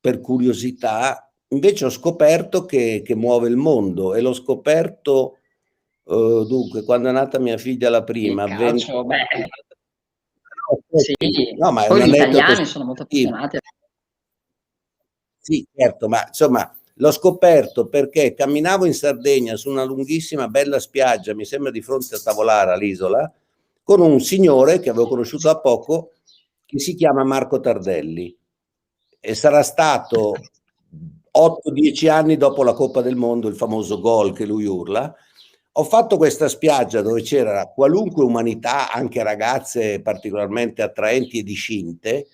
per 0.00 0.20
curiosità, 0.20 1.32
invece 1.50 1.84
ho 1.84 1.88
scoperto 1.88 2.64
che, 2.64 3.02
che 3.04 3.14
muove 3.14 3.48
il 3.48 3.56
mondo 3.56 4.14
e 4.14 4.20
l'ho 4.20 4.32
scoperto 4.32 5.38
uh, 6.02 6.44
dunque 6.44 6.82
quando 6.82 7.10
è 7.10 7.12
nata 7.12 7.38
mia 7.38 7.58
figlia 7.58 7.88
la 7.88 8.02
prima. 8.02 8.42
Il 8.44 8.56
calcio, 8.56 9.04
20... 9.04 9.06
beh, 9.06 10.98
sì, 10.98 11.54
no, 11.56 11.70
ma 11.70 11.84
poi 11.84 12.10
gli 12.10 12.14
italiani 12.14 12.64
sono 12.64 12.86
molto 12.86 13.02
appassionati. 13.02 13.58
Sì, 15.38 15.64
certo, 15.72 16.08
ma 16.08 16.24
insomma 16.26 16.76
l'ho 17.02 17.10
scoperto 17.10 17.88
perché 17.88 18.32
camminavo 18.32 18.86
in 18.86 18.94
Sardegna 18.94 19.56
su 19.56 19.68
una 19.68 19.82
lunghissima 19.82 20.46
bella 20.46 20.78
spiaggia, 20.78 21.34
mi 21.34 21.44
sembra 21.44 21.72
di 21.72 21.82
fronte 21.82 22.14
a 22.14 22.20
Tavolara, 22.20 22.76
l'isola, 22.76 23.30
con 23.82 24.00
un 24.00 24.20
signore 24.20 24.78
che 24.78 24.90
avevo 24.90 25.08
conosciuto 25.08 25.48
da 25.48 25.58
poco, 25.58 26.12
che 26.64 26.78
si 26.78 26.94
chiama 26.94 27.24
Marco 27.24 27.58
Tardelli 27.58 28.34
e 29.18 29.34
sarà 29.34 29.64
stato 29.64 30.34
8-10 31.36 32.08
anni 32.08 32.36
dopo 32.36 32.62
la 32.62 32.72
Coppa 32.72 33.02
del 33.02 33.16
Mondo, 33.16 33.48
il 33.48 33.56
famoso 33.56 33.98
gol 33.98 34.32
che 34.32 34.46
lui 34.46 34.66
urla, 34.66 35.12
ho 35.72 35.84
fatto 35.84 36.16
questa 36.16 36.48
spiaggia 36.48 37.02
dove 37.02 37.22
c'era 37.22 37.66
qualunque 37.66 38.22
umanità, 38.22 38.92
anche 38.92 39.24
ragazze 39.24 40.00
particolarmente 40.02 40.82
attraenti 40.82 41.40
e 41.40 41.42
discinte. 41.42 42.28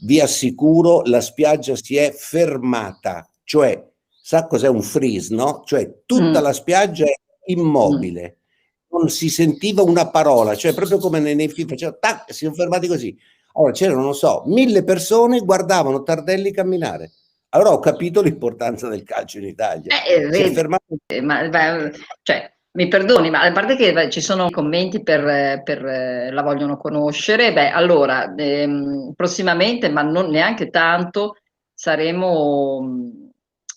Vi 0.00 0.20
assicuro, 0.20 1.02
la 1.04 1.20
spiaggia 1.20 1.76
si 1.76 1.96
è 1.96 2.10
fermata, 2.10 3.28
cioè, 3.44 3.87
sa 4.28 4.46
cos'è 4.46 4.68
un 4.68 4.82
freeze, 4.82 5.34
no? 5.34 5.62
Cioè, 5.64 6.02
tutta 6.04 6.40
mm. 6.40 6.42
la 6.42 6.52
spiaggia 6.52 7.06
è 7.06 7.14
immobile, 7.46 8.36
mm. 8.36 8.98
non 8.98 9.08
si 9.08 9.30
sentiva 9.30 9.80
una 9.80 10.10
parola, 10.10 10.54
cioè, 10.54 10.74
proprio 10.74 10.98
come 10.98 11.18
nei, 11.18 11.34
nei 11.34 11.48
film, 11.48 11.66
faceva 11.66 11.96
tac, 11.98 12.30
si 12.34 12.44
sono 12.44 12.54
fermati 12.54 12.88
così. 12.88 13.16
Allora, 13.54 13.72
c'erano, 13.72 14.02
non 14.02 14.14
so, 14.14 14.42
mille 14.44 14.84
persone 14.84 15.40
guardavano 15.40 16.02
Tardelli 16.02 16.52
camminare. 16.52 17.12
Allora 17.48 17.72
ho 17.72 17.78
capito 17.78 18.20
l'importanza 18.20 18.88
del 18.88 19.02
calcio 19.02 19.38
in 19.38 19.46
Italia. 19.46 19.94
Eh, 20.04 20.30
si 20.30 20.42
è 20.42 20.52
fermato... 20.52 20.84
ma, 21.22 21.48
ma, 21.48 21.90
cioè, 22.20 22.52
mi 22.72 22.86
perdoni, 22.86 23.30
ma 23.30 23.40
a 23.40 23.52
parte 23.52 23.76
che 23.76 23.94
beh, 23.94 24.10
ci 24.10 24.20
sono 24.20 24.50
commenti 24.50 25.02
per, 25.02 25.62
per 25.62 25.86
eh, 25.86 26.30
la 26.30 26.42
vogliono 26.42 26.76
conoscere, 26.76 27.54
beh, 27.54 27.70
allora, 27.70 28.34
ehm, 28.34 29.14
prossimamente, 29.16 29.88
ma 29.88 30.02
non 30.02 30.28
neanche 30.28 30.68
tanto, 30.68 31.36
saremo, 31.72 33.27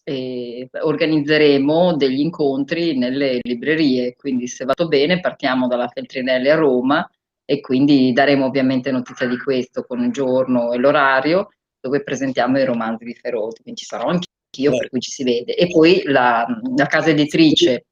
eh, 0.04 0.68
organizzeremo 0.72 1.96
degli 1.96 2.20
incontri 2.20 2.98
nelle 2.98 3.40
librerie, 3.42 4.16
quindi 4.16 4.48
se 4.48 4.66
vado 4.66 4.88
bene 4.88 5.20
partiamo 5.20 5.68
dalla 5.68 5.88
Feltrinelli 5.88 6.50
a 6.50 6.56
Roma 6.56 7.10
e 7.46 7.60
quindi 7.60 8.12
daremo 8.14 8.46
ovviamente 8.46 8.92
notizia 8.92 9.28
di 9.28 9.38
questo 9.38 9.84
con 9.84 10.04
il 10.04 10.12
giorno 10.12 10.72
e 10.72 10.78
l'orario 10.78 11.50
dove 11.80 12.04
presentiamo 12.04 12.60
i 12.60 12.66
romanzi 12.66 13.06
di 13.06 13.16
Ferroti, 13.16 13.62
quindi 13.64 13.82
ci 13.82 13.88
sarò 13.88 14.08
anch'io, 14.08 14.78
per 14.78 14.90
cui 14.90 15.00
ci 15.00 15.10
si 15.10 15.24
vede. 15.24 15.56
E 15.56 15.68
poi 15.68 16.04
la, 16.06 16.46
la 16.76 16.86
casa 16.86 17.10
editrice 17.10 17.86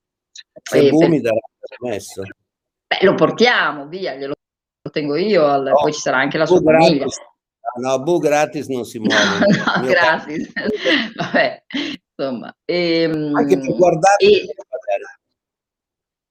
se 0.62 0.88
eh, 0.88 0.89
Bumi 0.89 1.20
darà 1.20 1.39
permesso. 1.60 2.22
Beh, 2.22 3.06
lo 3.06 3.16
portiamo 3.16 3.88
via, 3.88 4.16
glielo 4.16 4.36
tengo 4.92 5.16
io, 5.16 5.46
al, 5.46 5.63
no, 5.63 5.74
poi 5.74 5.94
ci 5.94 6.00
sarà 6.00 6.18
anche 6.18 6.38
la 6.38 6.46
sua 6.46 6.62
famiglia. 6.62 7.06
No, 7.78 8.02
Bu 8.02 8.18
gratis 8.20 8.68
non 8.68 8.86
si 8.86 9.00
muove. 9.00 9.46
no, 9.48 9.88
gratis. 9.88 10.52
Vabbè, 11.16 11.64
insomma. 12.16 12.56
Ehm, 12.66 13.36
anche 13.36 13.60
per 13.60 13.76
guardare. 13.76 14.16
E, 14.18 14.54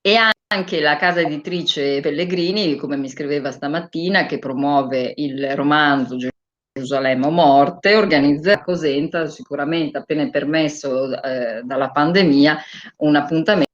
e 0.00 0.16
anche 0.50 0.80
la 0.80 0.97
casa 0.97 1.21
editrice 1.21 2.00
Pellegrini, 2.00 2.76
come 2.76 2.97
mi 2.97 3.09
scriveva 3.09 3.50
stamattina, 3.50 4.26
che 4.26 4.38
promuove 4.38 5.12
il 5.16 5.54
romanzo 5.54 6.16
Gerusalemme 6.16 7.26
o 7.26 7.30
morte, 7.30 7.97
organizza 7.97 8.54
a 8.54 8.62
Cosenza, 8.62 9.26
sicuramente 9.26 9.99
appena 9.99 10.28
permesso 10.30 11.21
eh, 11.23 11.62
dalla 11.64 11.90
pandemia, 11.90 12.59
un 12.99 13.16
appuntamento 13.16 13.66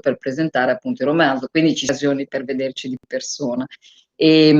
per 0.00 0.16
presentare 0.18 0.72
appunto 0.72 1.02
il 1.02 1.08
romanzo, 1.08 1.48
quindi 1.50 1.74
ci 1.74 1.86
sono 1.86 1.92
occasioni 1.96 2.26
per 2.26 2.44
vederci 2.44 2.88
di 2.88 2.98
persona. 3.06 3.66
E, 4.14 4.52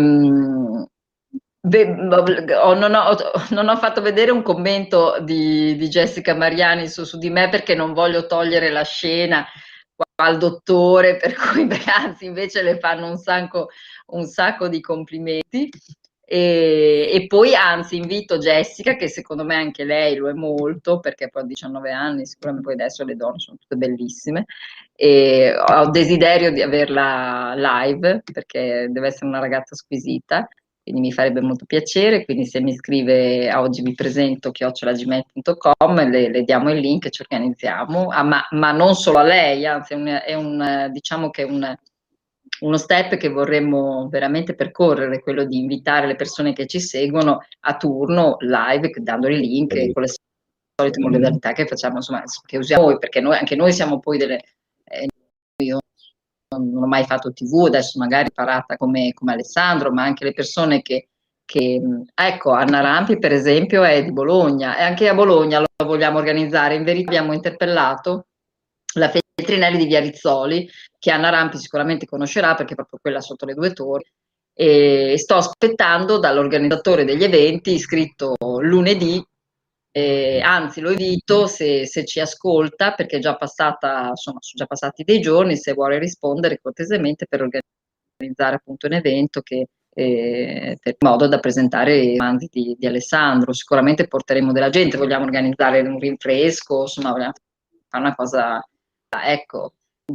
Beh, 1.66 1.86
non, 1.86 2.12
ho, 2.12 3.16
non, 3.50 3.68
ho, 3.68 3.76
fatto 3.78 4.02
vedere 4.02 4.30
un 4.30 4.42
commento 4.42 5.18
di, 5.22 5.74
di 5.76 5.88
Jessica 5.88 6.34
Mariani 6.34 6.88
su, 6.88 7.04
su, 7.04 7.16
di 7.16 7.30
me 7.30 7.48
perché 7.48 7.74
non 7.74 7.94
voglio 7.94 8.26
togliere 8.26 8.68
la 8.68 8.84
scena 8.84 9.46
al 10.16 10.36
dottore, 10.36 11.16
per 11.16 11.34
cui 11.34 11.66
anzi 11.88 12.26
invece 12.26 12.62
le 12.62 12.78
fanno 12.78 13.08
un 13.08 13.16
sacco, 13.16 13.68
un 14.08 14.26
sacco 14.26 14.68
di 14.68 14.80
complimenti. 14.82 15.70
E, 16.26 17.10
e, 17.10 17.26
poi 17.26 17.54
anzi 17.54 17.96
invito 17.96 18.36
Jessica, 18.36 18.94
che 18.96 19.08
secondo 19.08 19.44
me 19.44 19.54
anche 19.54 19.84
lei 19.84 20.16
lo 20.16 20.28
è 20.28 20.34
molto, 20.34 21.00
perché 21.00 21.30
poi 21.30 21.42
a 21.44 21.46
19 21.46 21.90
anni, 21.92 22.26
sicuramente 22.26 22.66
poi 22.66 22.74
adesso 22.74 23.04
le 23.04 23.16
donne 23.16 23.38
sono 23.38 23.56
tutte 23.58 23.76
bellissime, 23.76 24.44
e 24.94 25.54
ho 25.56 25.88
desiderio 25.88 26.52
di 26.52 26.60
averla 26.60 27.54
live, 27.56 28.22
perché 28.30 28.88
deve 28.90 29.06
essere 29.06 29.26
una 29.26 29.40
ragazza 29.40 29.74
squisita, 29.74 30.46
quindi 30.84 31.00
mi 31.00 31.12
farebbe 31.12 31.40
molto 31.40 31.64
piacere, 31.64 32.26
quindi 32.26 32.44
se 32.44 32.60
mi 32.60 32.74
scrive 32.76 33.52
oggi 33.54 33.80
vi 33.80 33.94
presento 33.94 34.50
chiocciolagmail.com, 34.50 36.10
le, 36.10 36.28
le 36.28 36.42
diamo 36.42 36.70
il 36.70 36.78
link 36.78 37.06
e 37.06 37.10
ci 37.10 37.22
organizziamo, 37.22 38.08
ah, 38.08 38.22
ma, 38.22 38.46
ma, 38.50 38.70
non 38.72 38.94
solo 38.94 39.18
a 39.18 39.22
lei, 39.22 39.64
anzi 39.66 39.94
è 39.94 39.96
un, 39.96 40.06
è 40.06 40.34
un 40.34 40.88
diciamo 40.92 41.30
che 41.30 41.42
è 41.42 41.46
un 41.46 41.74
uno 42.60 42.76
step 42.76 43.16
che 43.16 43.28
vorremmo 43.28 44.08
veramente 44.08 44.54
percorrere, 44.54 45.20
quello 45.20 45.44
di 45.44 45.58
invitare 45.58 46.06
le 46.06 46.16
persone 46.16 46.52
che 46.52 46.66
ci 46.66 46.80
seguono 46.80 47.40
a 47.60 47.76
turno 47.76 48.36
live, 48.40 48.92
dando 49.00 49.28
il 49.28 49.38
link 49.38 49.74
e 49.74 49.92
con 49.92 50.02
le 50.02 50.12
solite 50.76 51.00
modalità 51.00 51.52
che 51.52 51.66
facciamo, 51.66 51.96
insomma, 51.96 52.22
che 52.46 52.58
usiamo 52.58 52.84
noi, 52.84 52.98
perché 52.98 53.20
noi, 53.20 53.36
anche 53.36 53.56
noi 53.56 53.72
siamo 53.72 53.98
poi 53.98 54.18
delle... 54.18 54.40
Eh, 54.84 55.08
io 55.62 55.78
non 56.58 56.82
ho 56.82 56.86
mai 56.86 57.04
fatto 57.04 57.32
tv, 57.32 57.66
adesso 57.66 57.98
magari 57.98 58.30
parata 58.32 58.76
come, 58.76 59.12
come 59.12 59.32
Alessandro, 59.32 59.92
ma 59.92 60.02
anche 60.02 60.24
le 60.24 60.32
persone 60.32 60.82
che, 60.82 61.08
che, 61.44 61.80
ecco, 62.14 62.50
Anna 62.52 62.80
Rampi 62.80 63.18
per 63.18 63.32
esempio 63.32 63.82
è 63.82 64.02
di 64.04 64.12
Bologna. 64.12 64.76
E 64.76 64.82
anche 64.82 65.08
a 65.08 65.14
Bologna 65.14 65.60
lo 65.60 65.66
vogliamo 65.84 66.18
organizzare, 66.18 66.74
in 66.74 66.84
verità 66.84 67.10
abbiamo 67.10 67.32
interpellato 67.32 68.26
la 68.94 69.10
Feltrinelli 69.10 69.78
di 69.78 69.86
Via 69.86 70.00
Rizzoli, 70.00 70.68
che 70.98 71.10
Anna 71.10 71.30
Rampi 71.30 71.58
sicuramente 71.58 72.06
conoscerà 72.06 72.54
perché 72.54 72.72
è 72.72 72.76
proprio 72.76 72.98
quella 73.00 73.20
sotto 73.20 73.44
le 73.44 73.54
due 73.54 73.72
torri, 73.72 74.10
e 74.56 75.14
sto 75.18 75.34
aspettando 75.34 76.18
dall'organizzatore 76.18 77.04
degli 77.04 77.24
eventi 77.24 77.72
iscritto 77.72 78.36
lunedì 78.60 79.24
eh, 79.96 80.40
anzi 80.40 80.80
lo 80.80 80.90
invito 80.90 81.46
se, 81.46 81.86
se, 81.86 82.04
ci 82.04 82.18
ascolta 82.18 82.94
perché 82.94 83.18
è 83.18 83.20
già 83.20 83.36
passata, 83.36 84.08
insomma, 84.08 84.38
sono 84.40 84.56
già 84.56 84.66
passati 84.66 85.04
dei 85.04 85.20
giorni, 85.20 85.56
se 85.56 85.72
vuole 85.72 86.00
rispondere 86.00 86.58
cortesemente 86.60 87.26
per 87.28 87.42
organizzare 87.42 88.56
appunto 88.56 88.88
un 88.88 88.94
evento 88.94 89.40
che 89.40 89.66
eh, 89.94 90.76
per 90.80 90.96
modo 90.98 91.28
da 91.28 91.38
presentare 91.38 91.96
i 91.96 92.18
romanzi 92.18 92.48
di, 92.50 92.74
di, 92.76 92.86
Alessandro. 92.88 93.52
Sicuramente 93.52 94.08
porteremo 94.08 94.50
della 94.50 94.68
gente, 94.68 94.96
vogliamo 94.96 95.26
organizzare 95.26 95.80
un 95.82 96.00
rinfresco, 96.00 96.80
insomma, 96.80 97.12
vogliamo 97.12 97.32
fare 97.88 98.04
una 98.04 98.14
cosa, 98.16 98.66
ecco, 99.24 99.74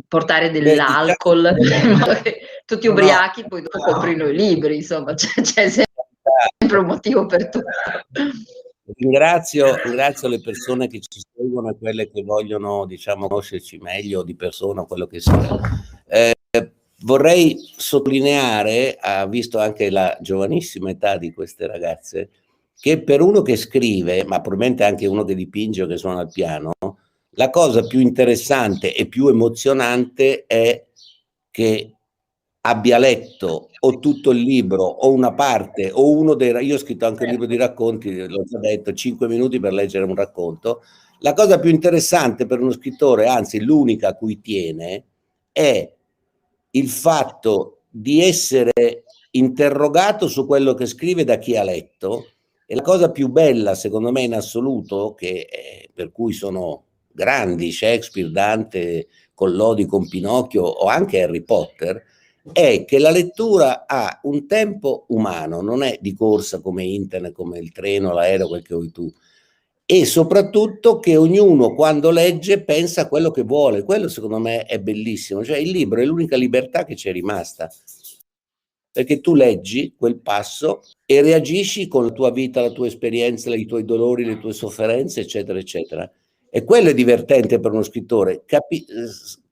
portare 0.09 0.51
dell'alcol, 0.51 1.55
tutti 2.65 2.87
ubriachi, 2.87 3.47
poi 3.47 3.61
dopo 3.61 3.79
coprino 3.79 4.27
i 4.27 4.35
libri, 4.35 4.75
insomma, 4.75 5.13
c'è, 5.13 5.41
c'è 5.41 5.69
sempre 5.69 6.77
un 6.79 6.85
motivo 6.85 7.25
per 7.25 7.47
tutto. 7.47 7.65
Ringrazio, 8.95 9.75
ringrazio, 9.83 10.27
le 10.27 10.41
persone 10.41 10.87
che 10.87 10.99
ci 10.99 11.21
seguono 11.35 11.69
e 11.69 11.77
quelle 11.77 12.09
che 12.09 12.23
vogliono, 12.23 12.85
diciamo, 12.85 13.27
conoscerci 13.27 13.77
meglio 13.77 14.23
di 14.23 14.35
persona, 14.35 14.83
quello 14.83 15.05
che 15.05 15.19
sia. 15.19 15.59
Eh, 16.07 16.33
vorrei 17.01 17.57
sottolineare, 17.77 18.97
ha 18.99 19.27
visto 19.27 19.59
anche 19.59 19.89
la 19.89 20.17
giovanissima 20.21 20.89
età 20.89 21.17
di 21.17 21.31
queste 21.33 21.67
ragazze, 21.67 22.29
che 22.79 23.01
per 23.03 23.21
uno 23.21 23.41
che 23.41 23.55
scrive, 23.57 24.23
ma 24.25 24.41
probabilmente 24.41 24.83
anche 24.83 25.05
uno 25.05 25.23
che 25.23 25.35
dipinge 25.35 25.83
o 25.83 25.87
che 25.87 25.97
suona 25.97 26.21
il 26.21 26.31
piano, 26.31 26.71
la 27.33 27.49
cosa 27.49 27.85
più 27.85 27.99
interessante 27.99 28.95
e 28.95 29.07
più 29.07 29.27
emozionante 29.27 30.45
è 30.47 30.87
che 31.51 31.98
abbia 32.69 32.97
letto 32.97 33.69
o 33.79 33.99
tutto 33.99 34.31
il 34.31 34.39
libro 34.39 34.83
o 34.83 35.11
una 35.11 35.33
parte 35.33 35.91
o 35.91 36.11
uno 36.11 36.33
dei 36.35 36.65
io 36.65 36.75
ho 36.75 36.79
scritto 36.79 37.05
anche 37.05 37.23
un 37.23 37.31
libro 37.31 37.45
di 37.45 37.57
racconti 37.57 38.15
l'ho 38.27 38.43
già 38.43 38.59
detto 38.59 38.93
5 38.93 39.27
minuti 39.27 39.59
per 39.59 39.73
leggere 39.73 40.05
un 40.05 40.15
racconto. 40.15 40.81
La 41.19 41.33
cosa 41.33 41.59
più 41.59 41.69
interessante 41.69 42.45
per 42.45 42.61
uno 42.61 42.71
scrittore 42.71 43.27
anzi 43.27 43.59
l'unica 43.59 44.09
a 44.09 44.15
cui 44.15 44.39
tiene 44.39 45.03
è 45.51 45.91
il 46.71 46.89
fatto 46.89 47.79
di 47.89 48.21
essere 48.21 49.03
interrogato 49.31 50.27
su 50.27 50.45
quello 50.45 50.73
che 50.73 50.85
scrive 50.85 51.23
da 51.23 51.37
chi 51.37 51.57
ha 51.57 51.63
letto 51.63 52.27
e 52.65 52.75
la 52.75 52.81
cosa 52.81 53.11
più 53.11 53.29
bella 53.29 53.75
secondo 53.75 54.11
me 54.11 54.21
in 54.21 54.33
assoluto 54.33 55.13
che 55.15 55.47
eh, 55.49 55.89
per 55.93 56.11
cui 56.11 56.33
sono 56.33 56.83
grandi 57.11 57.71
Shakespeare, 57.71 58.31
Dante, 58.31 59.07
Collodi 59.33 59.85
con 59.85 60.07
Pinocchio 60.07 60.63
o 60.63 60.87
anche 60.87 61.21
Harry 61.21 61.41
Potter 61.41 62.03
è 62.51 62.85
che 62.85 62.99
la 62.99 63.11
lettura 63.11 63.85
ha 63.87 64.19
un 64.23 64.47
tempo 64.47 65.05
umano, 65.09 65.61
non 65.61 65.83
è 65.83 65.97
di 66.01 66.13
corsa 66.13 66.61
come 66.61 66.83
internet, 66.83 67.33
come 67.33 67.59
il 67.59 67.71
treno, 67.71 68.13
l'aereo, 68.13 68.47
quel 68.47 68.63
che 68.63 68.73
vuoi 68.73 68.91
tu, 68.91 69.11
e 69.91 70.05
soprattutto 70.05 70.99
che 70.99 71.17
ognuno 71.17 71.73
quando 71.73 72.11
legge 72.11 72.61
pensa 72.61 73.01
a 73.01 73.07
quello 73.07 73.31
che 73.31 73.41
vuole. 73.41 73.83
Quello 73.83 74.07
secondo 74.07 74.37
me 74.37 74.63
è 74.65 74.79
bellissimo, 74.79 75.43
cioè 75.43 75.57
il 75.57 75.71
libro 75.71 75.99
è 75.99 76.05
l'unica 76.05 76.37
libertà 76.37 76.85
che 76.85 76.95
ci 76.95 77.09
è 77.09 77.11
rimasta. 77.11 77.67
Perché 78.91 79.19
tu 79.19 79.33
leggi 79.33 79.95
quel 79.97 80.19
passo 80.19 80.81
e 81.05 81.21
reagisci 81.21 81.87
con 81.87 82.05
la 82.05 82.11
tua 82.11 82.31
vita, 82.31 82.61
la 82.61 82.71
tua 82.71 82.85
esperienza, 82.85 83.53
i 83.55 83.65
tuoi 83.65 83.83
dolori, 83.83 84.25
le 84.25 84.37
tue 84.39 84.53
sofferenze, 84.53 85.21
eccetera, 85.21 85.57
eccetera. 85.57 86.11
E 86.51 86.63
quello 86.63 86.89
è 86.89 86.93
divertente 86.93 87.59
per 87.59 87.71
uno 87.71 87.83
scrittore, 87.83 88.43
capi- 88.45 88.85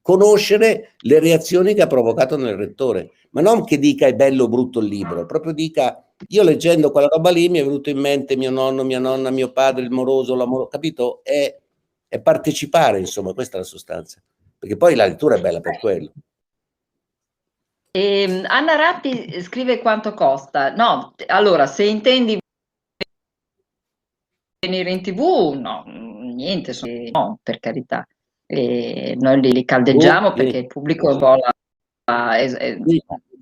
conoscere 0.07 0.93
le 0.99 1.19
reazioni 1.19 1.73
che 1.73 1.81
ha 1.81 1.87
provocato 1.87 2.37
nel 2.37 2.55
lettore, 2.55 3.11
ma 3.31 3.41
non 3.41 3.65
che 3.65 3.77
dica 3.77 4.07
è 4.07 4.15
bello 4.15 4.45
o 4.45 4.47
brutto 4.47 4.79
il 4.79 4.87
libro, 4.87 5.25
proprio 5.25 5.51
dica 5.51 6.01
io 6.29 6.43
leggendo 6.43 6.91
quella 6.91 7.09
roba 7.09 7.29
lì 7.29 7.49
mi 7.49 7.59
è 7.59 7.63
venuto 7.65 7.89
in 7.89 7.97
mente 7.97 8.37
mio 8.37 8.49
nonno, 8.49 8.85
mia 8.85 8.99
nonna, 8.99 9.31
mio 9.31 9.51
padre, 9.51 9.83
il 9.83 9.91
moroso, 9.91 10.33
l'amore, 10.33 10.69
capito? 10.69 11.19
È, 11.23 11.53
è 12.07 12.21
partecipare, 12.21 12.99
insomma, 12.99 13.33
questa 13.33 13.57
è 13.57 13.59
la 13.59 13.65
sostanza, 13.65 14.23
perché 14.57 14.77
poi 14.77 14.95
la 14.95 15.05
lettura 15.05 15.35
è 15.35 15.41
bella 15.41 15.59
per 15.59 15.77
quello. 15.77 16.13
E, 17.91 18.21
ehm, 18.21 18.45
Anna 18.47 18.75
Ratti 18.77 19.41
scrive 19.41 19.79
quanto 19.79 20.13
costa. 20.13 20.73
No, 20.73 21.15
allora, 21.25 21.67
se 21.67 21.83
intendi 21.83 22.37
venire 24.65 24.89
in 24.89 25.01
tv, 25.01 25.53
no, 25.59 25.83
niente, 25.85 26.73
no, 27.11 27.39
per 27.43 27.59
carità 27.59 28.07
e 28.49 29.17
noi 29.19 29.41
li, 29.41 29.51
li 29.51 29.65
caldeggiamo 29.65 30.29
oh, 30.29 30.33
perché 30.33 30.57
il 30.59 30.67
pubblico 30.67 31.09
è 31.09 31.19
la, 31.19 31.53
la, 32.05 32.37
è, 32.37 32.77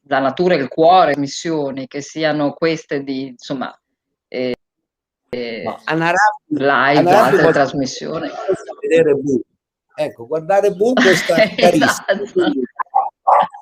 la 0.07 0.19
natura 0.19 0.55
e 0.55 0.57
il 0.57 0.67
cuore, 0.67 1.15
missioni, 1.15 1.87
che 1.87 2.01
siano 2.01 2.53
queste 2.53 3.03
di, 3.03 3.27
insomma, 3.27 3.79
eh, 4.27 4.55
eh, 5.29 5.63
no, 5.63 5.79
live, 6.47 7.11
altre 7.11 7.51
trasmissioni. 7.51 8.29
Vedere 8.81 9.13
Bu. 9.13 9.39
Ecco, 9.97 10.27
guardare 10.27 10.71
Bu 10.71 10.93
questa 10.93 11.35
esatto. 11.55 12.23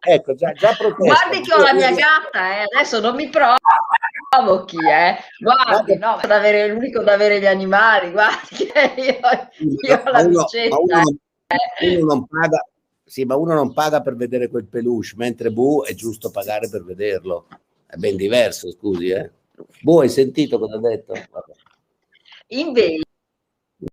Ecco, 0.06 0.34
già, 0.34 0.52
già 0.52 0.76
Guardi 0.98 1.42
che 1.42 1.54
ho 1.54 1.62
la 1.62 1.74
mia 1.74 1.92
gatta, 1.92 2.58
eh. 2.58 2.68
adesso 2.74 3.00
non 3.00 3.16
mi 3.16 3.30
provochi, 3.30 4.78
eh. 4.78 5.18
Guardi, 5.40 5.98
no, 5.98 6.16
ad 6.16 6.32
avere, 6.32 6.68
l'unico 6.68 7.02
da 7.02 7.14
avere 7.14 7.40
gli 7.40 7.46
animali, 7.46 8.12
guardi 8.12 8.66
che 8.66 8.94
io, 8.98 9.20
io 9.88 10.04
ho 10.06 10.10
la 10.10 10.24
vicetta. 10.24 10.78
Uno, 10.78 11.02
uno 11.82 12.06
non 12.06 12.26
paga, 12.26 12.66
sì, 13.04 13.26
ma 13.26 13.36
uno 13.36 13.54
non 13.54 13.74
paga 13.74 14.02
per 14.02 14.16
vedere 14.16 14.50
quel 14.50 14.66
peluche, 14.66 15.14
mentre 15.16 15.52
Bu 15.52 15.84
è 15.84 15.94
giusto 15.94 16.32
pagare 16.32 16.70
per 16.70 16.84
vederlo. 16.84 17.48
È 17.86 17.96
ben 17.96 18.16
diverso, 18.16 18.72
scusi, 18.72 19.10
eh. 19.10 19.30
Bu, 19.82 20.00
hai 20.00 20.10
sentito 20.10 20.58
cosa 20.58 20.76
ha 20.76 20.80
detto? 20.80 21.14
Vabbè. 21.14 21.54
Invece, 22.48 23.04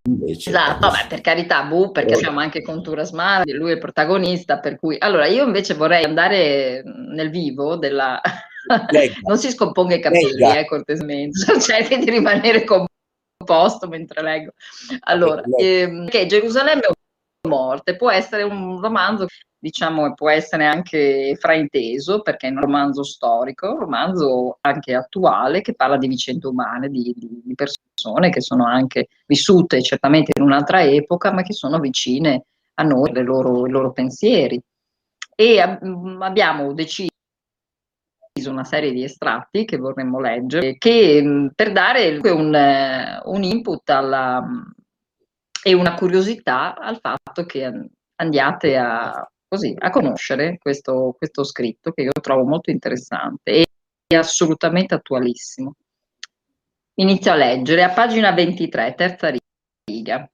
Invece, 0.02 0.50
esatto, 0.50 0.88
vabbè, 0.88 1.06
per 1.08 1.20
carità, 1.20 1.64
Bu, 1.64 1.90
perché 1.90 2.14
siamo 2.14 2.38
anche 2.38 2.62
con 2.62 2.82
Turasmar, 2.82 3.46
lui 3.48 3.72
è 3.72 3.78
protagonista, 3.78 4.58
per 4.58 4.78
cui 4.78 4.96
allora 4.98 5.26
io 5.26 5.44
invece 5.44 5.74
vorrei 5.74 6.04
andare 6.04 6.82
nel 6.84 7.30
vivo 7.30 7.76
della 7.76 8.20
non 9.26 9.38
si 9.38 9.50
scomponga 9.50 9.96
i 9.96 10.00
capelli, 10.00 10.58
eh, 10.58 10.66
cortesemente, 10.66 11.38
cerchi 11.60 11.98
di 11.98 12.10
rimanere 12.10 12.64
composto 12.64 13.88
mentre 13.88 14.22
leggo. 14.22 14.52
Allora, 15.00 15.42
ehm, 15.58 16.08
che 16.08 16.26
Gerusalemme 16.26 16.82
morte. 17.48 17.96
Può 17.96 18.10
essere 18.10 18.42
un 18.42 18.80
romanzo, 18.80 19.26
diciamo, 19.58 20.14
può 20.14 20.30
essere 20.30 20.66
anche 20.66 21.36
frainteso 21.38 22.22
perché 22.22 22.48
è 22.48 22.50
un 22.50 22.60
romanzo 22.60 23.02
storico, 23.02 23.72
un 23.72 23.78
romanzo 23.80 24.58
anche 24.60 24.94
attuale 24.94 25.60
che 25.60 25.74
parla 25.74 25.96
di 25.96 26.08
vicende 26.08 26.46
umane, 26.46 26.88
di, 26.88 27.14
di, 27.16 27.42
di 27.44 27.54
persone 27.54 28.30
che 28.30 28.40
sono 28.40 28.66
anche 28.66 29.08
vissute 29.26 29.82
certamente 29.82 30.32
in 30.36 30.44
un'altra 30.44 30.82
epoca, 30.82 31.32
ma 31.32 31.42
che 31.42 31.52
sono 31.52 31.78
vicine 31.78 32.44
a 32.74 32.82
noi, 32.82 33.10
i 33.10 33.22
loro, 33.22 33.66
loro 33.66 33.92
pensieri. 33.92 34.60
E 35.34 35.58
abbiamo 35.58 36.74
deciso 36.74 37.08
una 38.46 38.64
serie 38.64 38.92
di 38.92 39.04
estratti 39.04 39.64
che 39.64 39.78
vorremmo 39.78 40.20
leggere 40.20 40.76
che, 40.76 41.50
per 41.54 41.72
dare 41.72 42.20
un, 42.22 43.20
un 43.24 43.42
input 43.42 43.88
alla, 43.88 44.46
e 45.62 45.74
una 45.74 45.94
curiosità 45.94 46.74
al 46.74 46.98
fatto 47.00 47.44
che 47.44 47.88
andiate 48.16 48.76
a, 48.76 49.28
così, 49.46 49.74
a 49.76 49.90
conoscere 49.90 50.58
questo, 50.58 51.14
questo 51.16 51.44
scritto 51.44 51.92
che 51.92 52.02
io 52.02 52.12
trovo 52.20 52.44
molto 52.44 52.70
interessante 52.70 53.66
e 54.06 54.16
assolutamente 54.16 54.94
attualissimo. 54.94 55.74
Inizio 56.94 57.32
a 57.32 57.36
leggere 57.36 57.82
a 57.82 57.90
pagina 57.90 58.32
23, 58.32 58.94
terza 58.94 59.32
riga. 59.86 60.30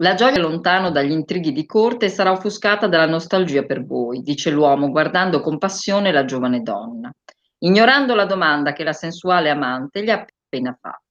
La 0.00 0.14
gioia 0.14 0.38
lontano 0.38 0.90
dagli 0.90 1.12
intrighi 1.12 1.52
di 1.52 1.64
corte 1.64 2.10
sarà 2.10 2.30
offuscata 2.30 2.86
dalla 2.86 3.06
nostalgia 3.06 3.62
per 3.64 3.84
voi, 3.84 4.20
dice 4.20 4.50
l'uomo 4.50 4.90
guardando 4.90 5.40
con 5.40 5.56
passione 5.56 6.12
la 6.12 6.26
giovane 6.26 6.60
donna, 6.60 7.10
ignorando 7.60 8.14
la 8.14 8.26
domanda 8.26 8.74
che 8.74 8.84
la 8.84 8.92
sensuale 8.92 9.48
amante 9.48 10.02
gli 10.02 10.10
ha 10.10 10.22
appena 10.22 10.76
fatto. 10.78 11.05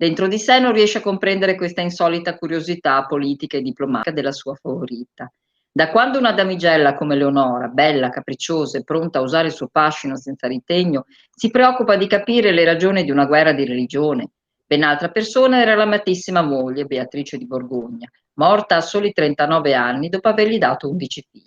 Dentro 0.00 0.28
di 0.28 0.38
sé 0.38 0.58
non 0.60 0.72
riesce 0.72 0.96
a 0.96 1.02
comprendere 1.02 1.56
questa 1.56 1.82
insolita 1.82 2.38
curiosità 2.38 3.04
politica 3.04 3.58
e 3.58 3.60
diplomatica 3.60 4.10
della 4.10 4.32
sua 4.32 4.54
favorita. 4.54 5.30
Da 5.70 5.90
quando 5.90 6.16
una 6.16 6.32
damigella 6.32 6.94
come 6.94 7.16
Leonora, 7.16 7.66
bella, 7.68 8.08
capricciosa 8.08 8.78
e 8.78 8.82
pronta 8.82 9.18
a 9.18 9.22
usare 9.22 9.48
il 9.48 9.52
suo 9.52 9.68
fascino 9.70 10.16
senza 10.16 10.46
ritegno, 10.46 11.04
si 11.30 11.50
preoccupa 11.50 11.96
di 11.96 12.06
capire 12.06 12.50
le 12.50 12.64
ragioni 12.64 13.04
di 13.04 13.10
una 13.10 13.26
guerra 13.26 13.52
di 13.52 13.66
religione. 13.66 14.30
Ben 14.66 14.84
altra 14.84 15.10
persona 15.10 15.60
era 15.60 15.74
l'amatissima 15.74 16.40
moglie, 16.40 16.86
Beatrice 16.86 17.36
di 17.36 17.46
Borgogna, 17.46 18.08
morta 18.36 18.76
a 18.76 18.80
soli 18.80 19.12
39 19.12 19.74
anni 19.74 20.08
dopo 20.08 20.28
avergli 20.28 20.56
dato 20.56 20.88
11 20.88 21.26
figli. 21.30 21.44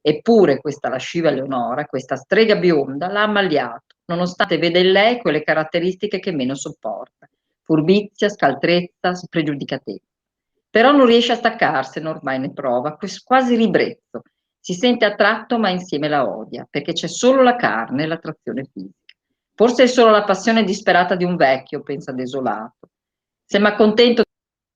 Eppure 0.00 0.58
questa 0.58 0.88
lasciva 0.88 1.28
Eleonora, 1.28 1.84
questa 1.84 2.16
strega 2.16 2.56
bionda, 2.56 3.06
l'ha 3.06 3.22
ammaliato, 3.22 3.94
nonostante 4.06 4.58
vede 4.58 4.80
in 4.80 4.90
lei 4.90 5.20
quelle 5.20 5.44
caratteristiche 5.44 6.18
che 6.18 6.32
meno 6.32 6.56
sopporta. 6.56 7.28
Furbizia, 7.64 8.28
scaltrezza, 8.28 9.14
spregiudicatezza. 9.14 10.06
Però 10.70 10.92
non 10.92 11.06
riesce 11.06 11.32
a 11.32 11.36
staccarsene, 11.36 12.08
ormai 12.08 12.38
ne 12.38 12.52
prova, 12.52 12.98
quasi 13.24 13.56
ribrezzo. 13.56 14.22
Si 14.60 14.74
sente 14.74 15.04
attratto 15.04 15.58
ma 15.58 15.70
insieme 15.70 16.08
la 16.08 16.28
odia, 16.28 16.66
perché 16.68 16.92
c'è 16.92 17.06
solo 17.06 17.42
la 17.42 17.56
carne 17.56 18.04
e 18.04 18.06
l'attrazione 18.06 18.64
fisica. 18.64 19.14
Forse 19.54 19.84
è 19.84 19.86
solo 19.86 20.10
la 20.10 20.24
passione 20.24 20.64
disperata 20.64 21.14
di 21.14 21.24
un 21.24 21.36
vecchio, 21.36 21.82
pensa 21.82 22.12
desolato. 22.12 22.88
Se 23.44 23.58
mi 23.58 23.66
accontento 23.66 24.24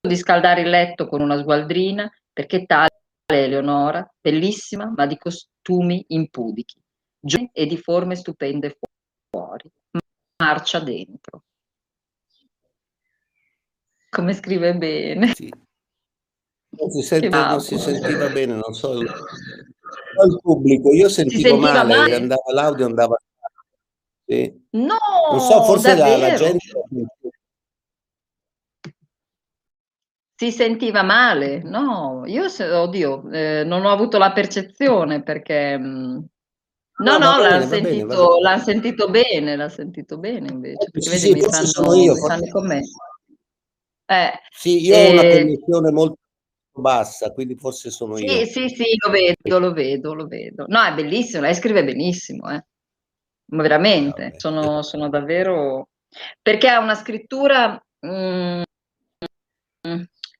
di 0.00 0.16
scaldare 0.16 0.60
il 0.60 0.70
letto 0.70 1.08
con 1.08 1.20
una 1.20 1.36
sgualdrina, 1.36 2.10
perché 2.32 2.64
tale 2.64 2.90
Eleonora, 3.26 4.08
bellissima 4.20 4.90
ma 4.94 5.04
di 5.04 5.18
costumi 5.18 6.04
impudichi, 6.08 6.80
giovane 7.18 7.50
e 7.52 7.66
di 7.66 7.76
forme 7.76 8.14
stupende 8.14 8.78
fuori, 9.30 9.70
marcia 10.42 10.80
dentro. 10.80 11.42
Come 14.10 14.32
scrive 14.34 14.74
bene. 14.74 15.34
Sì. 15.34 15.52
Non, 16.70 16.90
si 16.90 17.02
sente, 17.02 17.28
non 17.28 17.60
si, 17.60 17.78
sentiva 17.78 18.28
bene, 18.28 18.54
non 18.54 18.74
so 18.74 18.92
il, 18.92 19.08
il 19.08 20.38
pubblico, 20.42 20.92
io 20.92 21.08
sentivo 21.08 21.56
male, 21.56 21.96
male, 21.96 22.14
andava 22.14 22.52
l'audio 22.52 22.84
andava 22.84 23.16
sì. 24.26 24.66
No, 24.72 24.96
non 25.30 25.40
so, 25.40 25.62
forse 25.62 25.96
la, 25.96 26.16
la 26.18 26.34
gente 26.34 26.58
si 30.34 30.52
sentiva 30.52 31.02
male, 31.02 31.62
no, 31.62 32.22
io, 32.26 32.44
oddio, 32.44 33.30
eh, 33.32 33.64
non 33.64 33.86
ho 33.86 33.90
avuto 33.90 34.18
la 34.18 34.32
percezione 34.32 35.22
perché... 35.22 35.76
Mm, 35.76 36.18
no, 36.98 37.18
no, 37.18 37.18
no 37.18 37.38
l'hanno 37.38 37.66
sentito, 37.66 38.38
sentito 38.62 39.08
bene, 39.08 39.56
l'ha 39.56 39.68
sentito 39.68 40.18
bene 40.18 40.48
invece, 40.48 40.90
perché 40.92 41.16
sì, 41.16 41.32
vedi, 41.32 41.40
sì, 41.40 41.46
mi 41.46 41.70
fanno, 41.70 41.94
io, 41.94 42.12
mi 42.12 42.20
fanno 42.20 42.50
con 42.52 42.66
me. 42.66 42.82
Eh, 44.10 44.32
sì, 44.50 44.86
io 44.86 44.94
eh, 44.94 45.08
ho 45.08 45.12
una 45.12 45.22
eh, 45.22 45.38
connessione 45.38 45.90
molto 45.90 46.16
bassa, 46.72 47.30
quindi 47.32 47.56
forse 47.56 47.90
sono 47.90 48.16
sì, 48.16 48.24
io. 48.24 48.46
Sì, 48.46 48.68
sì, 48.70 48.84
lo 49.04 49.10
vedo, 49.10 49.58
lo 49.58 49.72
vedo, 49.72 50.14
lo 50.14 50.26
vedo. 50.26 50.64
No, 50.66 50.82
è 50.82 50.94
bellissimo, 50.94 51.42
lei 51.42 51.54
scrive 51.54 51.84
benissimo, 51.84 52.50
eh. 52.50 52.64
veramente, 53.46 54.34
sono, 54.36 54.82
sono, 54.82 55.10
davvero... 55.10 55.88
Perché 56.40 56.68
ha 56.68 56.78
una 56.78 56.94
scrittura... 56.94 57.78
Mm, 58.06 58.62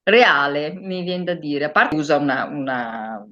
reale, 0.05 0.73
mi 0.73 1.03
viene 1.03 1.25
da 1.25 1.35
dire, 1.35 1.67
a 1.67 1.71
parte 1.71 1.97
usa 1.97 2.17
una, 2.17 2.47
una, 2.47 3.27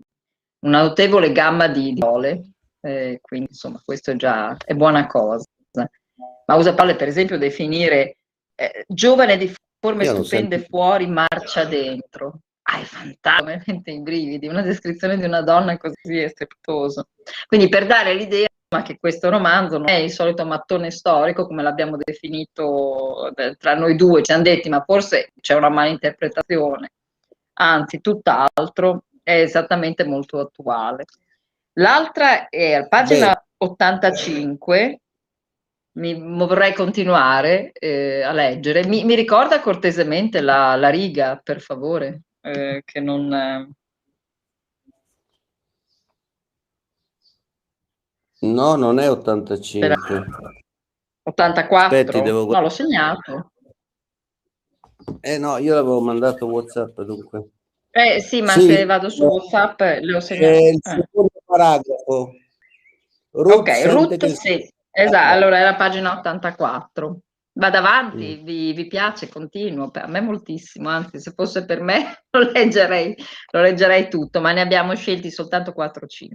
una 0.66 0.82
notevole 0.82 1.32
gamma 1.32 1.68
di 1.68 1.94
parole, 1.98 2.50
eh, 2.80 3.18
quindi 3.22 3.48
insomma 3.50 3.80
questo 3.84 4.10
è 4.10 4.16
già 4.16 4.56
è 4.58 4.74
buona 4.74 5.06
cosa, 5.06 5.44
ma 5.72 6.54
usa 6.54 6.74
parole 6.74 6.96
per 6.96 7.08
esempio 7.08 7.38
definire 7.38 8.18
eh, 8.54 8.84
giovane 8.86 9.36
di 9.36 9.52
forme 9.86 10.04
stupende 10.04 10.66
fuori, 10.68 11.06
marcia 11.06 11.64
dentro. 11.64 12.40
Ah, 12.62 12.80
è 12.80 12.84
fantastico, 12.84 13.44
veramente 13.64 13.90
i 13.92 14.00
brividi, 14.00 14.48
una 14.48 14.62
descrizione 14.62 15.16
di 15.16 15.24
una 15.24 15.42
donna 15.42 15.76
così 15.76 16.18
è 16.18 16.28
strepitoso. 16.28 17.08
Quindi 17.46 17.68
per 17.68 17.86
dare 17.86 18.14
l'idea 18.14 18.46
ma 18.68 18.82
che 18.82 18.98
questo 18.98 19.30
romanzo 19.30 19.78
non 19.78 19.88
è 19.88 19.94
il 19.94 20.10
solito 20.10 20.44
mattone 20.44 20.90
storico 20.90 21.46
come 21.46 21.62
l'abbiamo 21.62 21.96
definito 21.96 23.32
eh, 23.36 23.54
tra 23.54 23.76
noi 23.76 23.94
due, 23.94 24.22
ci 24.22 24.32
hanno 24.32 24.42
detti, 24.42 24.68
ma 24.68 24.82
forse 24.84 25.30
c'è 25.40 25.54
una 25.54 25.68
malinterpretazione, 25.68 26.90
anzi 27.54 28.00
tutt'altro, 28.00 29.04
è 29.22 29.40
esattamente 29.40 30.04
molto 30.04 30.40
attuale. 30.40 31.04
L'altra 31.74 32.48
è 32.48 32.72
a 32.72 32.88
pagina 32.88 33.28
Beh. 33.28 33.66
85, 33.66 35.00
mi 35.96 36.14
vorrei 36.14 36.74
continuare 36.74 37.72
eh, 37.72 38.22
a 38.22 38.32
leggere, 38.32 38.86
mi, 38.86 39.04
mi, 39.04 39.14
ricorda 39.14 39.60
cortesemente 39.60 40.40
la, 40.40 40.76
la 40.76 40.88
riga, 40.88 41.40
per 41.42 41.60
favore, 41.60 42.22
eh, 42.40 42.82
che 42.84 43.00
non... 43.00 43.32
Eh, 43.32 43.68
No, 48.38 48.76
non 48.76 48.98
è 48.98 49.10
85. 49.10 49.96
84? 51.22 51.98
Aspetti, 51.98 52.22
devo... 52.22 52.46
No, 52.52 52.60
l'ho 52.60 52.68
segnato. 52.68 53.52
Eh 55.20 55.38
no, 55.38 55.56
io 55.56 55.74
l'avevo 55.74 56.00
mandato 56.00 56.46
WhatsApp 56.46 57.00
dunque. 57.00 57.48
Eh 57.90 58.20
sì, 58.20 58.42
ma 58.42 58.52
sì. 58.52 58.66
se 58.66 58.84
vado 58.84 59.08
su 59.08 59.24
WhatsApp 59.24 59.80
le 59.80 60.14
ho 60.14 60.20
segnato. 60.20 60.52
È 60.52 60.56
il 60.56 60.74
eh. 60.74 60.80
secondo 60.82 61.30
paragrafo. 61.44 62.32
Ruth 63.30 63.56
ok, 63.56 63.86
Ruth 63.86 64.16
che... 64.16 64.74
esatto, 65.04 65.32
allora 65.32 65.58
è 65.58 65.62
la 65.62 65.74
pagina 65.74 66.18
84. 66.18 67.18
Vado 67.52 67.78
avanti, 67.78 68.38
mm. 68.40 68.44
vi, 68.44 68.72
vi, 68.72 68.86
piace, 68.86 69.28
continuo, 69.28 69.90
a 69.92 70.06
me 70.06 70.20
moltissimo, 70.20 70.90
anzi 70.90 71.18
se 71.18 71.32
fosse 71.34 71.64
per 71.64 71.80
me 71.80 72.24
lo 72.30 72.50
leggerei, 72.50 73.16
lo 73.52 73.60
leggerei 73.60 74.08
tutto, 74.08 74.40
ma 74.40 74.52
ne 74.52 74.60
abbiamo 74.60 74.94
scelti 74.94 75.30
soltanto 75.30 75.72
4-5. 75.76 76.32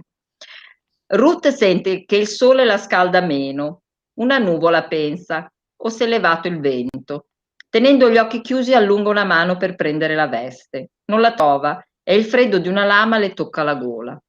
Ruth 1.14 1.48
sente 1.48 2.04
che 2.04 2.16
il 2.16 2.26
sole 2.26 2.64
la 2.64 2.78
scalda 2.78 3.20
meno. 3.20 3.82
Una 4.14 4.38
nuvola 4.38 4.86
pensa, 4.88 5.50
o 5.76 5.88
si 5.88 6.04
è 6.04 6.06
levato 6.06 6.48
il 6.48 6.58
vento. 6.60 7.26
Tenendo 7.68 8.10
gli 8.10 8.18
occhi 8.18 8.40
chiusi 8.40 8.74
allunga 8.74 9.10
una 9.10 9.24
mano 9.24 9.56
per 9.56 9.74
prendere 9.74 10.14
la 10.14 10.26
veste. 10.26 10.90
Non 11.06 11.20
la 11.20 11.34
trova 11.34 11.82
e 12.02 12.16
il 12.16 12.24
freddo 12.24 12.58
di 12.58 12.68
una 12.68 12.84
lama 12.84 13.18
le 13.18 13.32
tocca 13.32 13.62
la 13.62 13.74
gola. 13.74 14.20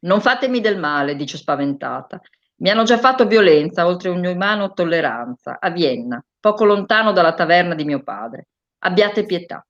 Non 0.00 0.20
fatemi 0.20 0.60
del 0.60 0.78
male, 0.78 1.16
dice 1.16 1.36
spaventata. 1.36 2.20
Mi 2.62 2.70
hanno 2.70 2.84
già 2.84 2.96
fatto 2.96 3.26
violenza 3.26 3.86
oltre 3.86 4.08
ogni 4.08 4.28
umano 4.28 4.72
tolleranza 4.72 5.58
a 5.58 5.68
Vienna, 5.70 6.24
poco 6.38 6.64
lontano 6.64 7.10
dalla 7.10 7.34
taverna 7.34 7.74
di 7.74 7.84
mio 7.84 8.04
padre. 8.04 8.46
Abbiate 8.84 9.26
pietà. 9.26 9.66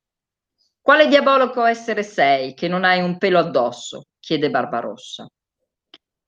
Quale 0.78 1.08
diabolico 1.08 1.64
essere 1.64 2.02
sei 2.02 2.52
che 2.52 2.68
non 2.68 2.84
hai 2.84 3.00
un 3.00 3.16
pelo 3.16 3.38
addosso? 3.38 4.08
chiede 4.20 4.50
Barbarossa. 4.50 5.26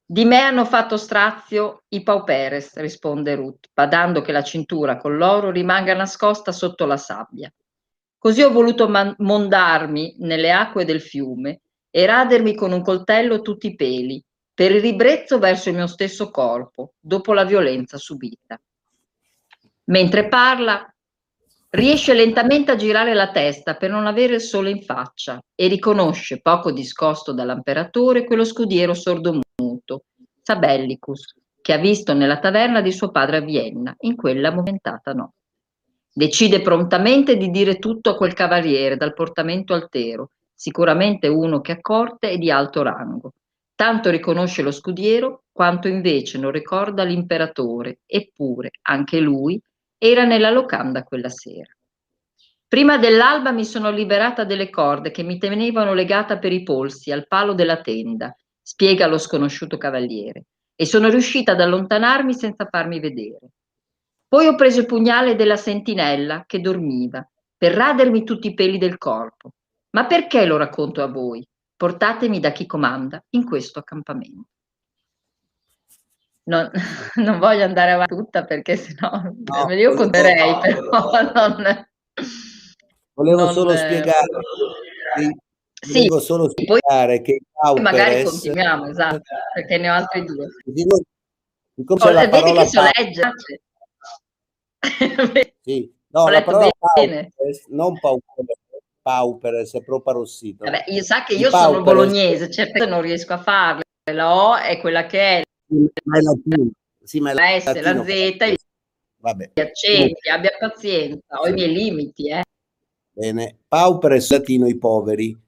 Di 0.07 0.25
me 0.25 0.41
hanno 0.41 0.65
fatto 0.65 0.97
strazio 0.97 1.83
i 1.89 2.03
pauperes, 2.03 2.77
risponde 2.77 3.35
Ruth, 3.35 3.69
badando 3.75 4.23
che 4.23 4.33
la 4.33 4.43
cintura 4.43 4.97
con 4.97 5.19
l'oro 5.19 5.51
rimanga 5.51 5.93
nascosta 5.95 6.51
sotto 6.51 6.87
la 6.87 6.97
sabbia. 6.97 7.53
Così 8.17 8.41
ho 8.41 8.51
voluto 8.51 8.91
mondarmi 9.19 10.17
nelle 10.21 10.51
acque 10.51 10.87
del 10.87 11.03
fiume 11.03 11.61
e 11.91 12.07
radermi 12.07 12.55
con 12.55 12.73
un 12.73 12.81
coltello 12.81 13.43
tutti 13.43 13.67
i 13.67 13.75
peli, 13.75 14.25
per 14.55 14.71
il 14.71 14.81
ribrezzo 14.81 15.39
verso 15.39 15.69
il 15.69 15.75
mio 15.75 15.89
stesso 15.89 16.31
corpo, 16.31 16.93
dopo 17.01 17.33
la 17.33 17.45
violenza 17.45 17.99
subita. 17.99 18.59
Mentre 19.87 20.29
parla, 20.29 20.95
riesce 21.71 22.15
lentamente 22.15 22.71
a 22.71 22.77
girare 22.77 23.15
la 23.15 23.31
testa 23.33 23.75
per 23.75 23.91
non 23.91 24.07
avere 24.07 24.37
il 24.37 24.41
sole 24.41 24.71
in 24.71 24.83
faccia 24.83 25.43
e 25.55 25.67
riconosce, 25.67 26.41
poco 26.41 26.71
discosto 26.71 27.33
dall'imperatore, 27.33 28.25
quello 28.25 28.45
scudiero 28.45 28.95
sordomuto 28.95 30.05
Sabellicus, 30.41 31.35
che 31.61 31.73
ha 31.73 31.79
visto 31.79 32.15
nella 32.15 32.39
taverna 32.39 32.81
di 32.81 32.93
suo 32.93 33.11
padre 33.11 33.39
a 33.39 33.41
Vienna, 33.41 33.95
in 34.01 34.15
quella 34.15 34.53
momentata 34.53 35.13
notte. 35.13 35.43
Decide 36.13 36.61
prontamente 36.61 37.37
di 37.37 37.51
dire 37.51 37.81
tutto 37.81 38.11
a 38.11 38.15
quel 38.15 38.35
cavaliere 38.35 38.97
dal 38.97 39.15
portamento 39.15 39.75
altero, 39.75 40.31
sicuramente 40.55 41.27
uno 41.27 41.61
che 41.61 41.73
ha 41.73 41.81
corte 41.81 42.31
e 42.31 42.39
di 42.39 42.53
alto 42.53 42.83
rango. 42.83 43.33
Tanto 43.77 44.11
riconosce 44.11 44.63
lo 44.63 44.71
scudiero, 44.71 45.45
quanto 45.51 45.89
invece 45.89 46.39
non 46.39 46.53
ricorda 46.53 47.03
l'imperatore, 47.03 48.01
eppure 48.07 48.71
anche 48.83 49.19
lui 49.19 49.61
era 49.99 50.25
nella 50.25 50.51
locanda 50.51 51.03
quella 51.03 51.29
sera. 51.29 51.71
Prima 52.69 52.99
dell'alba 52.99 53.53
mi 53.53 53.65
sono 53.65 53.91
liberata 53.91 54.45
delle 54.45 54.71
corde 54.71 55.11
che 55.11 55.23
mi 55.23 55.39
tenevano 55.39 55.95
legata 55.95 56.39
per 56.39 56.53
i 56.53 56.63
polsi 56.63 57.11
al 57.13 57.27
palo 57.27 57.53
della 57.55 57.81
tenda 57.81 58.37
spiega 58.61 59.07
lo 59.07 59.19
sconosciuto 59.19 59.77
cavaliere, 59.77 60.47
e 60.75 60.87
sono 60.87 61.09
riuscita 61.09 61.53
ad 61.53 61.61
allontanarmi 61.61 62.33
senza 62.33 62.67
farmi 62.71 62.99
vedere. 62.99 63.51
Poi 64.27 64.47
ho 64.47 64.55
preso 64.55 64.81
il 64.81 64.87
pugnale 64.87 65.37
della 65.37 65.57
sentinella 65.57 66.45
che 66.47 66.61
dormiva, 66.61 67.29
per 67.57 67.73
radermi 67.73 68.25
tutti 68.25 68.49
i 68.49 68.55
peli 68.55 68.79
del 68.79 68.99
corpo. 68.99 69.51
Ma 69.91 70.07
perché 70.07 70.45
lo 70.45 70.57
racconto 70.57 71.03
a 71.03 71.07
voi? 71.07 71.47
Portatemi 71.85 72.41
da 72.41 72.51
chi 72.51 72.65
comanda 72.65 73.23
in 73.33 73.45
questo 73.45 73.79
accampamento. 73.79 74.49
Non, 76.45 76.71
non 77.17 77.39
voglio 77.39 77.65
andare 77.65 77.91
avanti 77.91 78.17
tutta 78.17 78.47
perché 78.47 78.77
sennò 78.77 79.11
no, 79.11 79.71
io 79.75 79.95
conterei, 79.95 80.61
però 80.63 81.11
non... 81.31 81.87
Volevo 83.13 83.45
non, 83.45 83.53
solo 83.53 83.77
spiegare 83.77 84.25
sì, 85.75 86.01
Devo 86.05 86.21
solo 86.21 86.49
spiegare 86.49 87.21
che 87.21 87.43
Pauperes, 87.53 87.93
magari 87.93 88.25
continuiamo, 88.25 88.87
esatto, 88.87 89.35
perché 89.53 89.77
ne 89.77 89.91
ho 89.91 89.93
altri 89.93 90.25
due. 90.25 90.47
Oh, 90.47 92.31
vedi 92.31 92.53
che 92.53 92.67
so 92.67 92.81
leggere. 92.81 93.33
sì, 95.61 95.95
no, 96.07 96.29
la 96.31 96.43
parola 96.43 96.71
Pauperes, 96.79 97.67
non 97.69 98.01
Pauperes, 98.01 98.64
pauperes, 99.05 99.75
è 99.75 99.85
proprio 99.85 100.15
arrossito. 100.15 100.65
Vabbè, 100.65 100.85
io 100.87 101.03
sa 101.03 101.25
che 101.25 101.35
io 101.35 101.51
sono 101.51 101.83
bolognese, 101.83 102.51
certe 102.51 102.87
non 102.87 103.03
riesco 103.03 103.35
a 103.35 103.39
farle. 103.39 103.83
La 104.11 104.35
O 104.35 104.57
è 104.57 104.81
quella 104.81 105.05
che 105.05 105.21
è. 105.21 105.43
Ma 106.05 106.19
è 106.19 106.23
latino. 106.23 106.71
Sì, 107.03 107.21
ma 107.21 107.33
è 107.33 107.35
la 107.35 107.61
S, 107.61 107.65
latino, 107.67 108.03
la 108.03 108.05
Z, 108.05 108.55
Vabbè. 109.19 109.51
gli 109.55 109.61
accenti, 109.61 110.29
abbia 110.31 110.57
pazienza, 110.59 111.39
ho 111.39 111.47
i 111.47 111.53
miei 111.53 111.73
limiti. 111.73 112.31
Eh. 112.31 112.43
Bene, 113.13 113.59
pauperes 113.69 114.31
latino 114.31 114.67
i 114.67 114.79
poveri. 114.79 115.39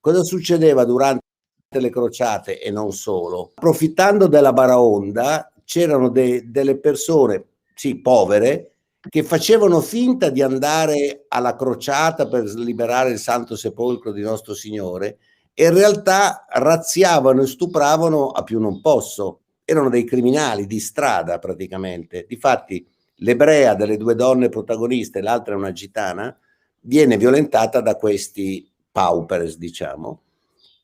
Cosa 0.00 0.22
succedeva 0.24 0.84
durante 0.84 1.22
le 1.68 1.90
crociate 1.90 2.60
e 2.60 2.70
non 2.72 2.92
solo? 2.92 3.52
Approfittando 3.54 4.26
della 4.26 4.52
baraonda, 4.52 5.52
c'erano 5.64 6.08
de- 6.08 6.50
delle 6.50 6.78
persone, 6.78 7.44
sì, 7.74 8.00
povere, 8.00 8.73
che 9.08 9.22
facevano 9.22 9.80
finta 9.80 10.30
di 10.30 10.42
andare 10.42 11.26
alla 11.28 11.56
crociata 11.56 12.26
per 12.26 12.44
liberare 12.44 13.10
il 13.10 13.18
Santo 13.18 13.56
Sepolcro 13.56 14.12
di 14.12 14.22
nostro 14.22 14.54
Signore 14.54 15.18
e 15.52 15.66
in 15.66 15.74
realtà 15.74 16.46
razziavano 16.48 17.42
e 17.42 17.46
stupravano 17.46 18.28
a 18.28 18.42
più 18.42 18.60
non 18.60 18.80
posso. 18.80 19.40
Erano 19.64 19.88
dei 19.88 20.04
criminali 20.04 20.66
di 20.66 20.80
strada 20.80 21.38
praticamente. 21.38 22.26
Difatti 22.28 22.86
l'ebrea 23.16 23.74
delle 23.74 23.96
due 23.96 24.14
donne 24.14 24.48
protagoniste, 24.48 25.20
l'altra 25.20 25.54
è 25.54 25.56
una 25.56 25.72
gitana, 25.72 26.36
viene 26.80 27.16
violentata 27.16 27.80
da 27.80 27.96
questi 27.96 28.68
paupers, 28.90 29.56
diciamo, 29.56 30.20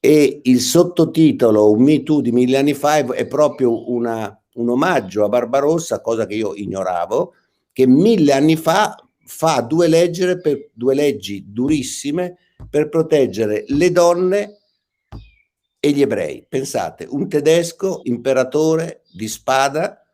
e 0.01 0.41
il 0.45 0.61
sottotitolo 0.61 1.71
Un 1.71 1.83
Me 1.83 2.03
Too 2.03 2.23
di 2.23 2.33
mille 2.33 2.57
anni 2.57 2.75
fa 2.75 2.97
è 2.97 3.27
proprio 3.27 3.91
una, 3.91 4.35
un 4.55 4.69
omaggio 4.71 5.25
a 5.25 5.29
Barbarossa, 5.29 6.01
cosa 6.01 6.27
che 6.27 6.35
io 6.35 6.55
ignoravo, 6.55 7.35
che 7.73 7.87
mille 7.87 8.33
anni 8.33 8.57
fa 8.57 8.97
fa 9.31 9.61
due, 9.61 9.89
per, 10.43 10.71
due 10.73 10.95
leggi 10.95 11.45
durissime 11.49 12.37
per 12.69 12.89
proteggere 12.89 13.65
le 13.69 13.93
donne 13.93 14.59
e 15.79 15.91
gli 15.93 16.03
ebrei. 16.03 16.45
Pensate, 16.47 17.07
un 17.09 17.29
tedesco 17.29 18.01
imperatore 18.05 19.03
di 19.13 19.29
spada 19.29 20.05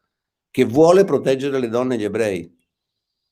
che 0.50 0.64
vuole 0.64 1.04
proteggere 1.04 1.58
le 1.58 1.68
donne 1.68 1.94
e 1.94 1.98
gli 1.98 2.04
ebrei. 2.04 2.54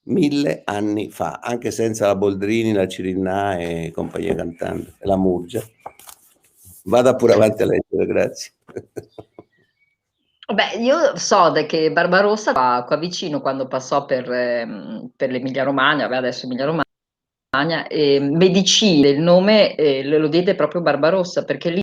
Mille 0.07 0.63
anni 0.65 1.11
fa, 1.11 1.41
anche 1.43 1.71
senza 1.71 2.07
la 2.07 2.17
Boldrini, 2.17 2.73
la 2.73 2.89
Cirinna 2.89 3.57
e 3.57 3.91
compagnia 3.95 4.35
cantante, 4.35 4.95
la 5.01 5.17
Murgia. 5.17 5.63
Vada 6.85 7.15
pure 7.15 7.33
avanti 7.33 7.63
a 7.63 7.67
leggere, 7.67 8.07
grazie. 8.07 8.53
Beh, 10.53 10.77
io 10.79 11.17
so 11.17 11.53
che 11.67 11.91
Barbarossa 11.91 12.53
qua, 12.53 12.85
qua 12.87 12.97
vicino, 12.97 13.41
quando 13.41 13.67
passò 13.67 14.05
per, 14.05 14.31
eh, 14.31 15.11
per 15.17 15.31
l'Emilia 15.31 15.63
Romagna, 15.65 16.07
beh, 16.07 16.17
adesso 16.19 16.45
Emilia 16.45 16.67
Romagna, 16.67 17.87
eh, 17.87 18.21
Medicina, 18.21 19.09
il 19.09 19.21
nome 19.21 19.75
eh, 19.75 20.05
lo 20.05 20.29
diede 20.29 20.55
proprio 20.55 20.83
Barbarossa, 20.83 21.45
perché 21.45 21.71
lì 21.71 21.83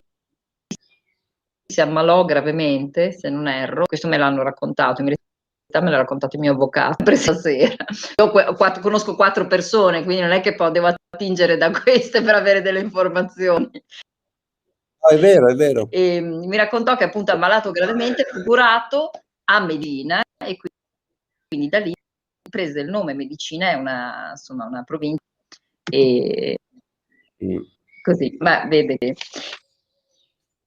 si 1.65 1.81
ammalò 1.81 2.23
gravemente, 2.23 3.11
se 3.13 3.29
non 3.29 3.47
erro, 3.47 3.85
questo 3.87 4.07
me 4.07 4.17
l'hanno 4.17 4.43
raccontato, 4.43 5.01
in 5.01 5.07
realtà 5.07 5.81
me 5.81 5.89
l'ha 5.89 6.01
raccontato 6.01 6.35
il 6.35 6.41
mio 6.43 6.51
avvocato 6.51 7.01
per 7.03 7.17
stasera. 7.17 7.83
Io 8.17 8.55
quattro, 8.55 8.81
conosco 8.81 9.15
quattro 9.15 9.47
persone, 9.47 10.03
quindi 10.03 10.21
non 10.21 10.33
è 10.33 10.41
che 10.41 10.53
poi 10.53 10.71
devo 10.71 10.93
attingere 11.09 11.57
da 11.57 11.71
queste 11.71 12.21
per 12.21 12.35
avere 12.35 12.61
delle 12.61 12.79
informazioni. 12.79 13.71
No, 15.01 15.09
è 15.09 15.19
vero, 15.19 15.49
è 15.49 15.55
vero. 15.55 15.87
E, 15.89 16.21
mi 16.21 16.55
raccontò 16.57 16.95
che 16.95 17.05
appunto 17.05 17.31
ammalato 17.31 17.71
gravemente, 17.71 18.25
fu 18.29 18.43
curato 18.43 19.09
a 19.45 19.59
Medina 19.59 20.21
e 20.21 20.57
quindi, 20.57 20.77
quindi 21.47 21.69
da 21.69 21.79
lì 21.79 21.93
prese 22.49 22.81
il 22.81 22.89
nome 22.89 23.13
Medicina, 23.13 23.71
è 23.71 23.73
una, 23.73 24.29
insomma, 24.31 24.65
una 24.65 24.83
provincia 24.83 25.23
e 25.89 26.57
mm. 27.43 27.61
così, 28.03 28.35
ma 28.39 28.65
vede 28.67 28.97
che... 28.97 29.15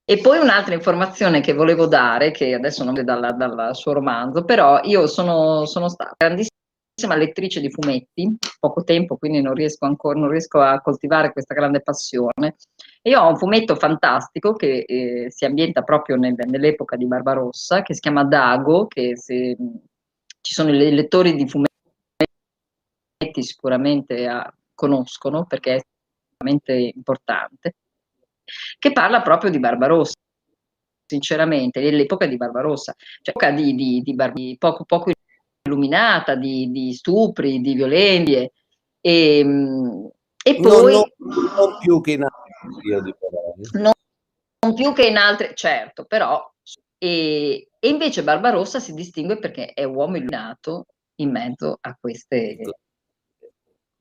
E 0.06 0.18
poi 0.18 0.38
un'altra 0.38 0.74
informazione 0.74 1.40
che 1.40 1.54
volevo 1.54 1.86
dare, 1.86 2.30
che 2.30 2.52
adesso 2.52 2.84
non 2.84 2.98
è 2.98 3.04
dal, 3.04 3.36
dal 3.36 3.74
suo 3.74 3.92
romanzo, 3.92 4.44
però 4.44 4.80
io 4.82 5.06
sono, 5.06 5.64
sono 5.64 5.88
stata 5.88 6.12
grandissima 6.14 7.16
lettrice 7.16 7.60
di 7.60 7.70
fumetti, 7.70 8.36
poco 8.60 8.84
tempo, 8.84 9.16
quindi 9.16 9.40
non 9.40 9.54
riesco 9.54 9.86
ancora, 9.86 10.18
non 10.18 10.28
riesco 10.28 10.60
a 10.60 10.82
coltivare 10.82 11.32
questa 11.32 11.54
grande 11.54 11.80
passione. 11.80 12.56
Io 13.06 13.20
ho 13.20 13.28
un 13.28 13.36
fumetto 13.36 13.76
fantastico 13.76 14.54
che 14.54 14.84
eh, 14.86 15.30
si 15.30 15.44
ambienta 15.44 15.82
proprio 15.82 16.16
nel, 16.16 16.34
nell'epoca 16.46 16.96
di 16.96 17.06
Barbarossa, 17.06 17.82
che 17.82 17.92
si 17.92 18.00
chiama 18.00 18.24
Dago, 18.24 18.86
che 18.86 19.14
se 19.18 19.56
ci 20.40 20.54
sono 20.54 20.70
i 20.70 20.94
lettori 20.94 21.34
di 21.34 21.46
fumetti 21.46 21.72
sicuramente 23.42 24.26
ah, 24.26 24.50
conoscono 24.74 25.44
perché 25.44 25.74
è 25.74 25.82
estremamente 26.38 26.92
importante, 26.94 27.74
che 28.78 28.92
parla 28.92 29.20
proprio 29.20 29.50
di 29.50 29.58
Barbarossa, 29.58 30.14
sinceramente, 31.06 31.82
dell'epoca 31.82 32.24
di 32.24 32.38
Barbarossa, 32.38 32.94
cioè 32.96 33.34
epoca 33.36 33.50
di, 33.50 33.74
di, 33.74 34.00
di, 34.00 34.16
di 34.32 34.56
poco, 34.58 34.84
poco 34.84 35.10
illuminata, 35.62 36.36
di, 36.36 36.70
di 36.70 36.94
stupri, 36.94 37.60
di 37.60 37.74
violenze, 37.74 38.52
e, 39.02 39.40
e 40.42 40.54
poi... 40.60 40.92
Non, 40.92 41.04
non, 41.18 41.44
non 41.54 41.78
più 41.80 42.00
che 42.00 42.12
in 42.12 42.22
non, 43.72 43.92
non, 44.60 44.74
più 44.74 44.92
che 44.92 45.06
in 45.06 45.16
altre, 45.16 45.54
certo, 45.54 46.04
però. 46.04 46.42
E, 46.98 47.68
e, 47.78 47.88
invece 47.88 48.22
Barbarossa 48.22 48.80
si 48.80 48.94
distingue 48.94 49.38
perché 49.38 49.72
è 49.72 49.84
uomo 49.84 50.16
illuminato 50.16 50.86
in 51.16 51.30
mezzo 51.30 51.78
a 51.80 51.96
queste. 51.98 52.58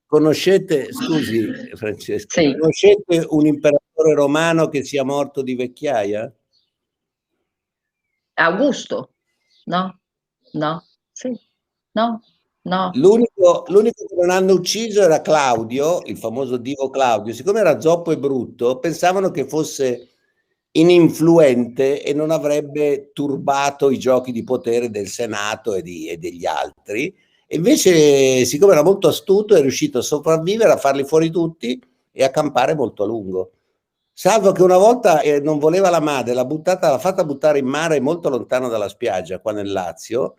Conoscete, 0.05 0.93
scusi 0.93 1.51
Francesca, 1.75 2.39
sì. 2.39 2.55
conoscete 2.55 3.25
un 3.29 3.47
imperatore 3.47 4.13
romano 4.13 4.69
che 4.69 4.83
sia 4.83 5.03
morto 5.03 5.41
di 5.41 5.55
vecchiaia? 5.55 6.31
Augusto, 8.35 9.13
no? 9.65 9.99
No? 10.51 10.85
Sì, 11.11 11.31
no? 11.93 12.21
No. 12.65 12.91
L'unico, 12.93 13.65
l'unico, 13.67 14.05
che 14.05 14.15
non 14.15 14.29
hanno 14.29 14.53
ucciso 14.53 15.01
era 15.01 15.21
Claudio, 15.21 16.01
il 16.05 16.17
famoso 16.17 16.57
divo 16.57 16.89
Claudio. 16.89 17.33
Siccome 17.33 17.59
era 17.59 17.79
zoppo 17.79 18.11
e 18.11 18.17
brutto, 18.17 18.79
pensavano 18.79 19.31
che 19.31 19.45
fosse 19.45 20.09
ininfluente 20.71 22.01
e 22.01 22.13
non 22.13 22.31
avrebbe 22.31 23.11
turbato 23.13 23.89
i 23.89 23.99
giochi 23.99 24.31
di 24.31 24.43
potere 24.43 24.89
del 24.89 25.07
Senato 25.07 25.73
e, 25.73 25.81
di, 25.81 26.07
e 26.07 26.17
degli 26.17 26.45
altri. 26.45 27.13
E 27.45 27.55
invece, 27.57 28.45
siccome 28.45 28.71
era 28.71 28.83
molto 28.83 29.09
astuto, 29.09 29.55
è 29.55 29.61
riuscito 29.61 29.99
a 29.99 30.01
sopravvivere, 30.01 30.71
a 30.71 30.77
farli 30.77 31.03
fuori 31.03 31.29
tutti 31.29 31.81
e 32.11 32.23
a 32.23 32.29
campare 32.29 32.75
molto 32.75 33.03
a 33.03 33.05
lungo. 33.05 33.51
Salvo 34.13 34.51
che 34.51 34.63
una 34.63 34.77
volta 34.77 35.21
eh, 35.21 35.39
non 35.39 35.59
voleva 35.59 35.89
la 35.89 35.99
madre, 35.99 36.33
l'ha, 36.33 36.45
buttata, 36.45 36.89
l'ha 36.89 36.99
fatta 36.99 37.25
buttare 37.25 37.59
in 37.59 37.65
mare 37.65 37.99
molto 37.99 38.29
lontano 38.29 38.69
dalla 38.69 38.87
spiaggia, 38.87 39.39
qua 39.39 39.51
nel 39.51 39.71
Lazio, 39.71 40.37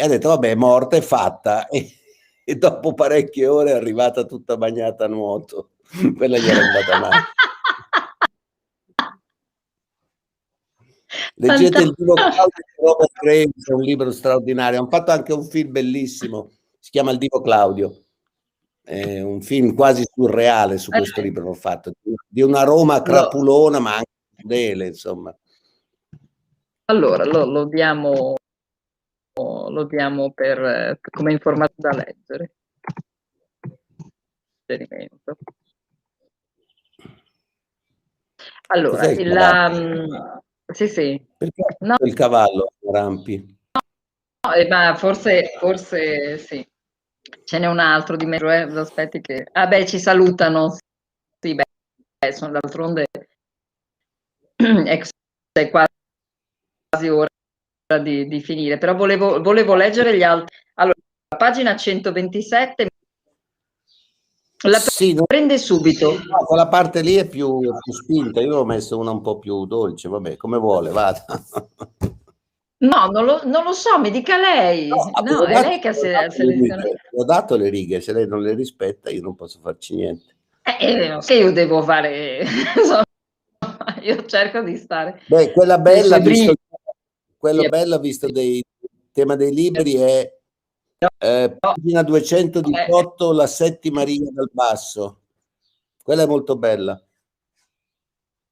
e 0.00 0.04
ha 0.04 0.06
detto 0.06 0.28
vabbè 0.28 0.50
è 0.50 0.54
morta 0.54 0.96
è 0.96 1.00
fatta. 1.00 1.66
E, 2.48 2.54
e, 2.54 2.56
dopo 2.56 2.94
parecchie 2.94 3.46
ore 3.46 3.72
è 3.72 3.74
arrivata 3.74 4.24
tutta 4.24 4.56
bagnata 4.56 5.04
a 5.04 5.08
nuoto. 5.08 5.72
Quella 6.16 6.38
gli 6.38 6.48
era 6.48 6.60
andata 6.60 6.98
male. 6.98 7.16
Leggete 11.34 11.82
il 11.82 11.94
Claudio 11.94 12.24
di 12.24 12.82
Robert 12.82 13.12
Graves 13.20 13.68
è 13.68 13.72
un 13.72 13.82
libro 13.82 14.10
straordinario. 14.10 14.78
Hanno 14.78 14.88
fatto 14.88 15.10
anche 15.10 15.34
un 15.34 15.44
film 15.44 15.72
bellissimo 15.72 16.52
si 16.88 16.90
chiama 16.90 17.10
Il 17.10 17.18
Divo 17.18 17.42
Claudio. 17.42 18.04
È 18.82 19.20
un 19.20 19.42
film 19.42 19.74
quasi 19.74 20.04
surreale 20.10 20.78
su 20.78 20.90
questo 20.90 21.20
libro 21.20 21.44
l'ho 21.44 21.52
fatto 21.52 21.92
di 22.26 22.40
una 22.40 22.62
Roma 22.62 23.02
crapulona 23.02 23.78
ma 23.78 23.96
anche 23.96 24.08
crudele 24.34 24.86
insomma. 24.86 25.36
Allora 26.86 27.26
lo, 27.26 27.44
lo 27.44 27.66
diamo 27.66 28.36
lo 29.70 29.84
diamo 29.84 30.32
per, 30.32 30.98
come 31.10 31.32
informato 31.32 31.74
da 31.76 31.90
leggere. 31.90 32.54
Esperimento. 34.66 35.36
Allora, 38.70 39.06
il, 39.06 39.30
um, 39.30 40.40
sì, 40.72 40.88
sì. 40.88 41.26
Perché 41.36 41.62
no. 41.80 41.96
il 42.04 42.14
cavallo 42.14 42.72
rampi? 42.92 43.56
No, 44.42 44.52
eh, 44.52 44.68
ma 44.68 44.94
forse, 44.94 45.54
forse 45.58 46.38
sì. 46.38 46.66
Ce 47.44 47.58
n'è 47.58 47.66
un 47.66 47.78
altro 47.78 48.16
di 48.16 48.26
me, 48.26 48.36
eh? 48.36 48.78
aspetti 48.78 49.20
che... 49.20 49.46
Ah 49.52 49.66
beh, 49.66 49.86
ci 49.86 49.98
salutano. 49.98 50.76
Sì, 51.40 51.54
beh, 51.54 52.32
sono 52.32 52.52
d'altronde 52.52 53.06
è 54.56 55.70
quasi 55.70 57.08
ora 57.08 57.28
di, 57.96 58.28
di 58.28 58.40
finire, 58.40 58.76
però 58.76 58.94
volevo, 58.94 59.40
volevo, 59.40 59.74
leggere 59.74 60.14
gli 60.14 60.22
altri. 60.22 60.54
Allora, 60.74 60.98
pagina 61.36 61.74
127 61.74 62.88
la 64.62 64.78
sì, 64.80 65.16
prende 65.24 65.56
subito. 65.56 66.14
No, 66.14 66.44
quella 66.44 66.66
parte 66.66 67.00
lì 67.00 67.14
è 67.14 67.28
più, 67.28 67.60
più, 67.60 67.92
spinta, 67.92 68.40
io 68.40 68.56
ho 68.56 68.64
messo 68.64 68.98
una 68.98 69.12
un 69.12 69.22
po' 69.22 69.38
più 69.38 69.66
dolce, 69.66 70.08
vabbè, 70.08 70.36
come 70.36 70.58
vuole, 70.58 70.90
vada. 70.90 71.24
No, 72.78 73.06
non 73.06 73.24
lo, 73.24 73.40
non 73.44 73.62
lo 73.64 73.72
so, 73.72 73.98
mi 74.00 74.10
dica 74.10 74.36
lei. 74.36 74.88
No, 74.88 74.96
no 75.24 75.44
è 75.44 75.60
lei 75.62 75.78
che 75.78 75.88
ha 75.88 75.92
selezionato. 75.92 76.88
Ho 77.16 77.24
dato 77.24 77.56
le 77.56 77.68
righe, 77.68 78.00
se 78.00 78.12
lei 78.12 78.26
non 78.26 78.42
le 78.42 78.54
rispetta 78.54 79.10
io 79.10 79.22
non 79.22 79.36
posso 79.36 79.60
farci 79.62 79.94
niente. 79.94 80.34
Eh, 80.62 80.76
Eh, 80.80 81.18
che 81.24 81.34
io 81.34 81.52
devo 81.52 81.82
fare, 81.82 82.44
io 84.02 84.24
cerco 84.26 84.60
di 84.62 84.76
stare. 84.76 85.20
Beh, 85.26 85.52
quella 85.52 85.78
bella, 85.78 86.18
visto, 86.18 86.54
quello 87.38 87.68
bello 87.68 87.98
visto 87.98 88.30
dei 88.30 88.62
tema 89.12 89.36
dei 89.36 89.54
libri 89.54 89.94
è 89.94 90.38
eh, 91.18 91.56
pagina 91.58 92.02
218, 92.02 93.32
la 93.32 93.46
settima 93.46 94.02
riga 94.02 94.30
dal 94.32 94.50
basso. 94.52 95.20
Quella 96.02 96.22
è 96.22 96.26
molto 96.26 96.56
bella. 96.56 97.00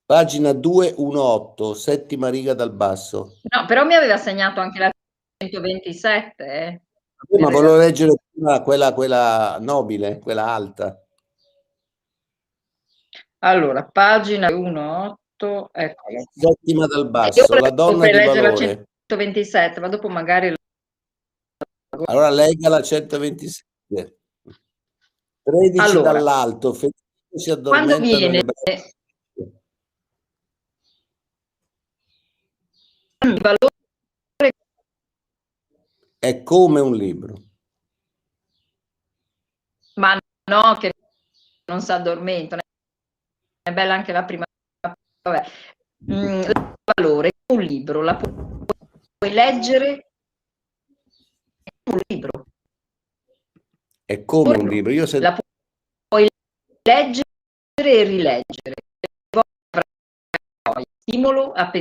Pagina 0.05 0.53
218, 0.53 1.75
settima 1.75 2.29
riga 2.29 2.55
dal 2.55 2.73
basso. 2.73 3.39
No, 3.43 3.67
però 3.67 3.85
mi 3.85 3.95
aveva 3.95 4.17
segnato 4.17 4.61
anche 4.61 4.79
la 4.79 4.91
127. 5.37 6.45
Eh. 6.45 6.81
Ma 7.41 7.51
volevo 7.51 7.77
leggere 7.77 8.13
prima 8.31 8.63
quella, 8.63 8.95
quella 8.95 9.59
nobile, 9.61 10.21
quella 10.21 10.47
alta. 10.47 11.03
Allora, 13.41 13.85
pagina 13.85 14.49
1.8, 14.49 15.15
eccola. 15.39 16.23
Settima 16.33 16.87
dal 16.87 17.11
basso, 17.11 17.55
la 17.55 17.71
donna 17.71 18.07
di 18.07 18.13
valore. 18.13 18.41
la 18.41 18.57
127, 18.57 19.81
ma 19.81 19.89
dopo 19.89 20.09
magari... 20.09 20.55
Allora 22.07 22.31
legga 22.31 22.69
la 22.69 22.83
127. 22.83 24.19
13 25.43 25.79
allora, 25.79 26.13
dall'alto, 26.13 26.73
si 26.75 27.61
quando 27.63 27.99
viene... 27.99 28.43
Il 33.19 33.41
valore 33.41 33.75
è 36.19 36.43
come 36.43 36.81
un 36.81 36.95
libro. 36.95 37.35
Ma 39.95 40.19
no, 40.51 40.77
che 40.79 40.93
non 41.67 41.81
si 41.81 41.93
addormenta 41.93 42.59
è 43.63 43.73
bella 43.73 43.95
anche 43.95 44.13
la 44.13 44.25
prima. 44.25 44.45
Vabbè. 45.27 45.43
Mm, 46.09 46.43
valore, 46.95 47.33
un 47.53 47.61
libro, 47.61 48.01
la 48.01 48.15
puoi 48.15 49.33
leggere 49.33 50.13
un 51.91 51.99
libro. 52.07 52.47
È 54.05 54.25
come 54.25 54.57
un 54.57 54.69
libro. 54.69 54.93
Io 54.93 55.05
se... 55.05 55.19
La 55.19 55.37
puoi 56.07 56.29
leggere 56.81 57.25
e 57.75 58.05
rileggere. 58.05 58.75
Stimolo 61.01 61.51
a 61.53 61.73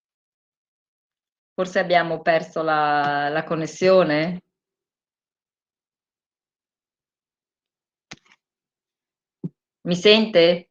Forse 1.55 1.79
abbiamo 1.79 2.21
perso 2.23 2.63
la, 2.63 3.29
la 3.31 3.45
connessione? 3.45 4.43
Mi 9.83 9.95
sente? 9.95 10.69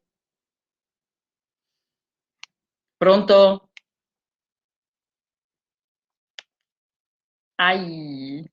Pronto? 2.98 3.70
Ai. 7.58 8.46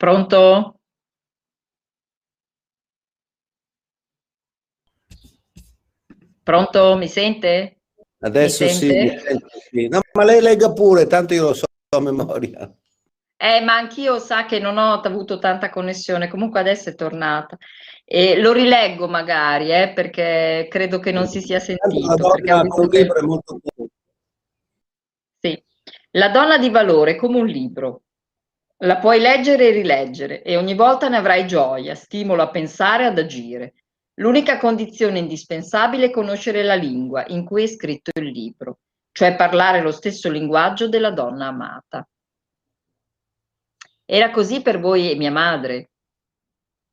Pronto? 0.00 0.80
Pronto? 6.42 6.96
Mi 6.96 7.06
sente? 7.06 7.80
Adesso 8.20 8.64
Mi 8.64 8.70
sente? 8.70 9.38
sì, 9.68 9.88
No, 9.88 10.00
ma 10.14 10.24
lei 10.24 10.40
legga 10.40 10.72
pure, 10.72 11.06
tanto 11.06 11.34
io 11.34 11.48
lo 11.48 11.52
so 11.52 11.66
a 11.94 12.00
memoria. 12.00 12.74
Eh, 13.36 13.60
ma 13.60 13.74
anch'io 13.76 14.18
sa 14.18 14.46
che 14.46 14.58
non 14.58 14.78
ho 14.78 15.02
avuto 15.02 15.38
tanta 15.38 15.68
connessione, 15.68 16.28
comunque 16.28 16.60
adesso 16.60 16.88
è 16.88 16.94
tornata. 16.94 17.58
E 18.02 18.40
lo 18.40 18.54
rileggo 18.54 19.06
magari, 19.06 19.70
eh, 19.70 19.92
perché 19.94 20.66
credo 20.70 20.98
che 20.98 21.12
non 21.12 21.26
si 21.26 21.42
sia 21.42 21.60
sentito. 21.60 22.06
La 22.06 22.14
donna 22.14 22.88
che... 22.88 23.06
è 23.06 23.20
molto 23.20 23.60
Sì. 25.40 25.62
La 26.12 26.30
donna 26.30 26.56
di 26.56 26.70
valore 26.70 27.16
come 27.16 27.38
un 27.38 27.46
libro. 27.46 28.04
La 28.82 28.96
puoi 28.96 29.20
leggere 29.20 29.68
e 29.68 29.72
rileggere 29.72 30.42
e 30.42 30.56
ogni 30.56 30.74
volta 30.74 31.10
ne 31.10 31.18
avrai 31.18 31.46
gioia, 31.46 31.94
stimolo 31.94 32.40
a 32.40 32.48
pensare, 32.48 33.04
ad 33.04 33.18
agire. 33.18 33.74
L'unica 34.14 34.56
condizione 34.56 35.18
indispensabile 35.18 36.06
è 36.06 36.10
conoscere 36.10 36.62
la 36.62 36.76
lingua 36.76 37.26
in 37.28 37.44
cui 37.44 37.64
è 37.64 37.66
scritto 37.66 38.10
il 38.18 38.30
libro, 38.30 38.78
cioè 39.12 39.36
parlare 39.36 39.82
lo 39.82 39.92
stesso 39.92 40.30
linguaggio 40.30 40.88
della 40.88 41.10
donna 41.10 41.48
amata. 41.48 42.08
Era 44.06 44.30
così 44.30 44.62
per 44.62 44.80
voi 44.80 45.10
e 45.10 45.16
mia 45.16 45.30
madre. 45.30 45.90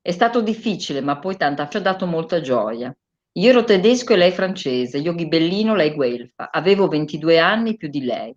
È 0.01 0.11
stato 0.11 0.41
difficile, 0.41 0.99
ma 0.99 1.19
poi 1.19 1.37
tanta 1.37 1.69
ci 1.69 1.77
ha 1.77 1.81
dato 1.81 2.05
molta 2.05 2.41
gioia. 2.41 2.93
Io 3.37 3.49
ero 3.49 3.63
tedesco 3.63 4.11
e 4.13 4.17
lei 4.17 4.31
francese, 4.31 4.97
io 4.97 5.15
ghibellino, 5.15 5.73
lei 5.73 5.93
guelfa. 5.93 6.51
Avevo 6.51 6.89
22 6.89 7.39
anni 7.39 7.77
più 7.77 7.87
di 7.87 8.03
lei. 8.03 8.35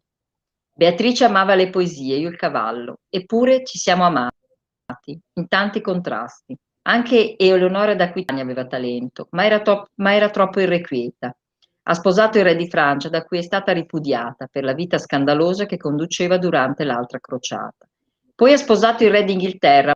Beatrice 0.81 1.27
amava 1.27 1.55
le 1.55 1.69
poesie, 1.69 2.17
io 2.17 2.31
il 2.31 2.37
cavallo. 2.37 3.01
Eppure 3.11 3.67
ci 3.67 3.77
siamo 3.77 4.05
amati, 4.05 5.21
in 5.35 5.47
tanti 5.47 5.83
contrasti. 5.83 6.57
Anche 6.89 7.37
Eleonora 7.37 7.95
d'Aquitania 7.95 8.43
aveva 8.43 8.65
talento, 8.65 9.27
ma 9.33 9.45
era, 9.45 9.61
to- 9.61 9.91
ma 9.97 10.15
era 10.15 10.31
troppo 10.31 10.59
irrequieta. 10.59 11.37
Ha 11.83 11.93
sposato 11.93 12.39
il 12.39 12.45
re 12.45 12.57
di 12.57 12.67
Francia, 12.67 13.11
da 13.11 13.25
cui 13.25 13.37
è 13.37 13.43
stata 13.43 13.73
ripudiata 13.73 14.49
per 14.51 14.65
la 14.65 14.73
vita 14.73 14.97
scandalosa 14.97 15.67
che 15.67 15.77
conduceva 15.77 16.39
durante 16.39 16.85
l'altra 16.85 17.19
crociata. 17.19 17.87
Poi 18.35 18.55
ha 18.55 18.57
sposato 18.57 19.05
il 19.05 19.11
re 19.11 19.25
d'Inghilterra, 19.25 19.93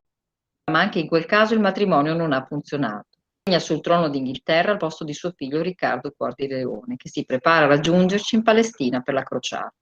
ma 0.71 0.81
anche 0.81 0.99
in 0.99 1.09
quel 1.09 1.25
caso 1.25 1.55
il 1.55 1.61
matrimonio 1.61 2.13
non 2.13 2.35
ha 2.35 2.45
funzionato. 2.45 3.07
Regna 3.43 3.59
sul 3.59 3.81
trono 3.81 4.11
d'Inghilterra 4.11 4.73
al 4.73 4.77
posto 4.77 5.05
di 5.05 5.15
suo 5.15 5.33
figlio 5.35 5.63
Riccardo 5.63 6.15
IV 6.15 6.35
di 6.35 6.47
Leone, 6.47 6.97
che 6.97 7.09
si 7.09 7.25
prepara 7.25 7.65
a 7.65 7.69
raggiungerci 7.69 8.35
in 8.35 8.43
Palestina 8.43 9.01
per 9.01 9.15
la 9.15 9.23
crociata. 9.23 9.73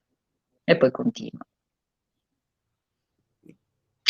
E 0.64 0.77
poi 0.77 0.90
continua. 0.90 1.44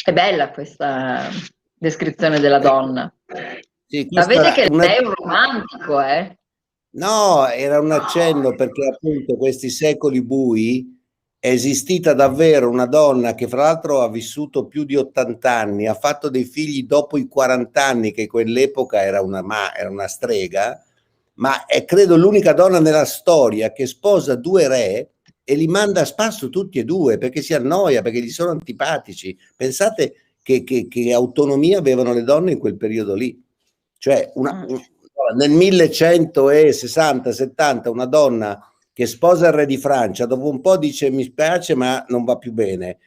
È 0.05 0.13
bella 0.13 0.51
questa 0.51 1.31
descrizione 1.75 2.41
della 2.41 2.59
donna. 2.59 3.13
Sì, 3.87 4.07
Ma 4.11 4.25
vede 4.25 4.53
che 4.53 4.67
una... 4.71 4.85
lei 4.85 4.97
è 4.97 5.07
un 5.07 5.13
romantico, 5.15 6.01
eh? 6.01 6.39
No, 6.95 7.47
era 7.49 7.81
un 7.81 7.91
accenno 7.93 8.55
perché 8.55 8.89
appunto 8.89 9.37
questi 9.37 9.71
secoli 9.71 10.23
bui 10.23 11.01
è 11.39 11.49
esistita 11.49 12.13
davvero 12.13 12.69
una 12.69 12.87
donna 12.87 13.35
che 13.35 13.49
fra 13.49 13.63
l'altro 13.63 14.03
ha 14.03 14.09
vissuto 14.09 14.67
più 14.67 14.85
di 14.85 14.97
80 14.97 15.51
anni, 15.51 15.87
ha 15.87 15.95
fatto 15.95 16.29
dei 16.29 16.45
figli 16.45 16.85
dopo 16.85 17.17
i 17.17 17.27
40 17.27 17.85
anni, 17.85 18.13
che 18.13 18.27
quell'epoca 18.27 19.03
era 19.03 19.23
una, 19.23 19.43
ma, 19.43 19.75
era 19.75 19.91
una 19.91 20.07
strega, 20.07 20.81
ma 21.35 21.65
è 21.65 21.85
credo 21.85 22.17
l'unica 22.17 22.53
donna 22.53 22.79
nella 22.79 23.05
storia 23.05 23.73
che 23.73 23.87
sposa 23.87 24.35
due 24.35 24.69
re 24.69 25.12
e 25.45 25.55
li 25.55 25.67
manda 25.67 26.03
a 26.03 26.05
spasso 26.05 26.49
tutti 26.49 26.79
e 26.79 26.85
due 26.85 27.19
perché 27.19 27.43
si 27.43 27.53
annoia, 27.55 28.03
perché 28.03 28.23
gli 28.23 28.31
sono 28.31 28.51
antipatici. 28.51 29.37
Pensate 29.57 30.15
che, 30.43 30.63
che, 30.65 30.87
che 30.89 31.13
autonomia 31.13 31.79
avevano 31.79 32.13
le 32.13 32.23
donne 32.23 32.53
in 32.53 32.59
quel 32.59 32.77
periodo 32.77 33.15
lì. 33.15 33.43
Cioè, 33.99 34.33
una, 34.35 34.55
mm. 34.55 34.75
nel 35.37 35.51
1160-70 35.51 37.89
una 37.89 38.07
donna 38.07 38.65
che 38.93 39.07
sposa 39.07 39.47
il 39.47 39.53
re 39.53 39.67
di 39.67 39.79
Francia, 39.79 40.27
dopo 40.27 40.49
un 40.49 40.61
po' 40.61 40.77
dice 40.77 41.11
mi 41.11 41.25
spiace 41.25 41.75
ma 41.75 42.05
non 42.09 42.25
va 42.25 42.37
più 42.37 42.53
bene, 42.53 42.99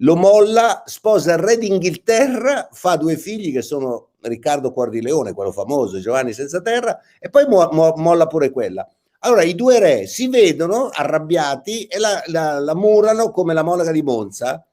lo 0.00 0.16
molla, 0.16 0.82
sposa 0.86 1.34
il 1.34 1.38
re 1.38 1.58
d'Inghilterra, 1.58 2.68
fa 2.72 2.96
due 2.96 3.16
figli 3.16 3.52
che 3.52 3.62
sono 3.62 4.08
Riccardo 4.20 4.72
Cuor 4.72 4.90
di 4.90 5.00
Leone, 5.00 5.32
quello 5.32 5.52
famoso, 5.52 6.00
Giovanni 6.00 6.32
senza 6.32 6.60
terra, 6.60 6.98
e 7.18 7.30
poi 7.30 7.46
mo- 7.46 7.68
mo- 7.72 7.94
molla 7.96 8.26
pure 8.26 8.50
quella. 8.50 8.88
Allora 9.26 9.42
i 9.42 9.56
due 9.56 9.80
re 9.80 10.06
si 10.06 10.28
vedono 10.28 10.88
arrabbiati 10.88 11.86
e 11.86 11.98
la, 11.98 12.22
la, 12.26 12.60
la 12.60 12.76
murano 12.76 13.32
come 13.32 13.54
la 13.54 13.64
monaca 13.64 13.90
di 13.90 14.02
Monza, 14.02 14.64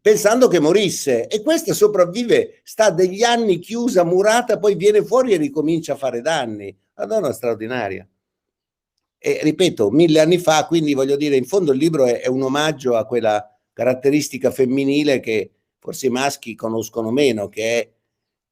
pensando 0.00 0.48
che 0.48 0.58
morisse. 0.58 1.28
E 1.28 1.40
questa 1.40 1.72
sopravvive, 1.72 2.62
sta 2.64 2.90
degli 2.90 3.22
anni 3.22 3.60
chiusa, 3.60 4.02
murata, 4.02 4.58
poi 4.58 4.74
viene 4.74 5.04
fuori 5.04 5.32
e 5.32 5.36
ricomincia 5.36 5.92
a 5.92 5.96
fare 5.96 6.20
danni. 6.20 6.76
La 6.94 7.06
donna 7.06 7.32
straordinaria. 7.32 8.04
E 9.18 9.38
ripeto, 9.40 9.90
mille 9.90 10.18
anni 10.18 10.38
fa, 10.38 10.66
quindi 10.66 10.94
voglio 10.94 11.14
dire, 11.14 11.36
in 11.36 11.46
fondo 11.46 11.70
il 11.70 11.78
libro 11.78 12.04
è, 12.04 12.22
è 12.22 12.26
un 12.26 12.42
omaggio 12.42 12.96
a 12.96 13.06
quella 13.06 13.56
caratteristica 13.72 14.50
femminile 14.50 15.20
che 15.20 15.52
forse 15.78 16.06
i 16.06 16.10
maschi 16.10 16.56
conoscono 16.56 17.12
meno, 17.12 17.48
che 17.48 17.80
è 17.80 17.88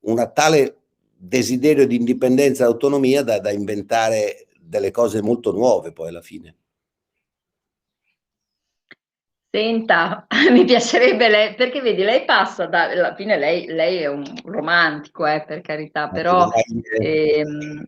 una 0.02 0.28
tale 0.28 0.76
desiderio 1.16 1.88
di 1.88 1.96
indipendenza 1.96 2.62
e 2.62 2.66
autonomia 2.68 3.24
da, 3.24 3.40
da 3.40 3.50
inventare 3.50 4.44
delle 4.70 4.92
cose 4.92 5.20
molto 5.20 5.50
nuove 5.50 5.92
poi 5.92 6.08
alla 6.08 6.22
fine. 6.22 6.54
Senta, 9.52 10.28
mi 10.52 10.64
piacerebbe 10.64 11.28
lei, 11.28 11.54
perché 11.56 11.80
vedi, 11.80 12.04
lei 12.04 12.24
passa 12.24 12.66
da, 12.66 12.84
alla 12.84 13.14
fine 13.16 13.36
lei, 13.36 13.66
lei 13.66 13.98
è 13.98 14.06
un 14.06 14.22
romantico, 14.44 15.26
eh, 15.26 15.42
per 15.44 15.60
carità, 15.60 16.08
però 16.08 16.48
ehm, 17.00 17.84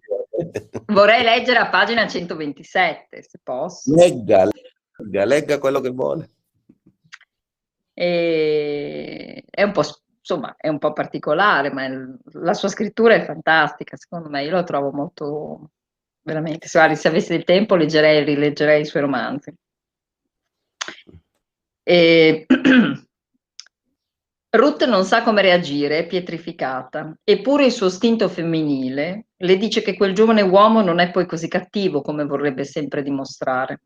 vorrei 0.86 1.22
leggere 1.22 1.60
a 1.60 1.68
pagina 1.68 2.08
127, 2.08 3.22
se 3.22 3.38
posso. 3.40 3.94
Legga, 3.94 4.48
legga, 4.96 5.24
legga 5.24 5.58
quello 5.60 5.78
che 5.78 5.90
vuole. 5.90 6.30
E, 7.94 9.44
è 9.48 9.62
un 9.62 9.70
po', 9.70 9.82
insomma, 10.18 10.56
è 10.56 10.66
un 10.66 10.78
po' 10.78 10.92
particolare, 10.92 11.72
ma 11.72 11.84
il, 11.84 12.18
la 12.32 12.54
sua 12.54 12.68
scrittura 12.68 13.14
è 13.14 13.24
fantastica, 13.24 13.96
secondo 13.96 14.28
me, 14.28 14.42
io 14.42 14.50
la 14.50 14.64
trovo 14.64 14.90
molto, 14.90 15.70
veramente, 16.22 16.68
se, 16.68 16.94
se 16.94 17.08
avessi 17.08 17.34
il 17.34 17.44
tempo 17.44 17.76
leggerei 17.76 18.18
e 18.18 18.24
rileggerei 18.24 18.80
i 18.82 18.86
suoi 18.86 19.02
romanzi. 19.02 19.52
E... 21.82 22.46
Ruth 24.54 24.84
non 24.84 25.06
sa 25.06 25.22
come 25.22 25.40
reagire, 25.40 26.00
è 26.00 26.06
pietrificata, 26.06 27.16
eppure 27.24 27.64
il 27.64 27.72
suo 27.72 27.86
istinto 27.86 28.28
femminile 28.28 29.28
le 29.34 29.56
dice 29.56 29.80
che 29.80 29.96
quel 29.96 30.12
giovane 30.12 30.42
uomo 30.42 30.82
non 30.82 30.98
è 30.98 31.10
poi 31.10 31.24
così 31.24 31.48
cattivo 31.48 32.02
come 32.02 32.26
vorrebbe 32.26 32.64
sempre 32.64 33.02
dimostrare. 33.02 33.80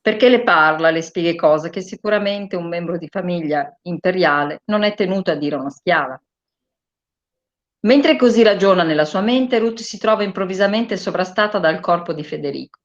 Perché 0.00 0.28
le 0.28 0.42
parla, 0.42 0.90
le 0.90 1.02
spiega 1.02 1.36
cose 1.36 1.70
che 1.70 1.82
sicuramente 1.82 2.56
un 2.56 2.66
membro 2.66 2.98
di 2.98 3.06
famiglia 3.08 3.72
imperiale 3.82 4.62
non 4.64 4.82
è 4.82 4.92
tenuto 4.94 5.30
a 5.30 5.36
dire 5.36 5.54
a 5.54 5.60
una 5.60 5.70
schiava. 5.70 6.20
Mentre 7.84 8.16
così 8.16 8.42
ragiona 8.42 8.84
nella 8.84 9.04
sua 9.04 9.20
mente, 9.20 9.58
Ruth 9.58 9.80
si 9.80 9.98
trova 9.98 10.22
improvvisamente 10.22 10.96
sovrastata 10.96 11.58
dal 11.58 11.80
corpo 11.80 12.12
di 12.12 12.22
Federico. 12.22 12.78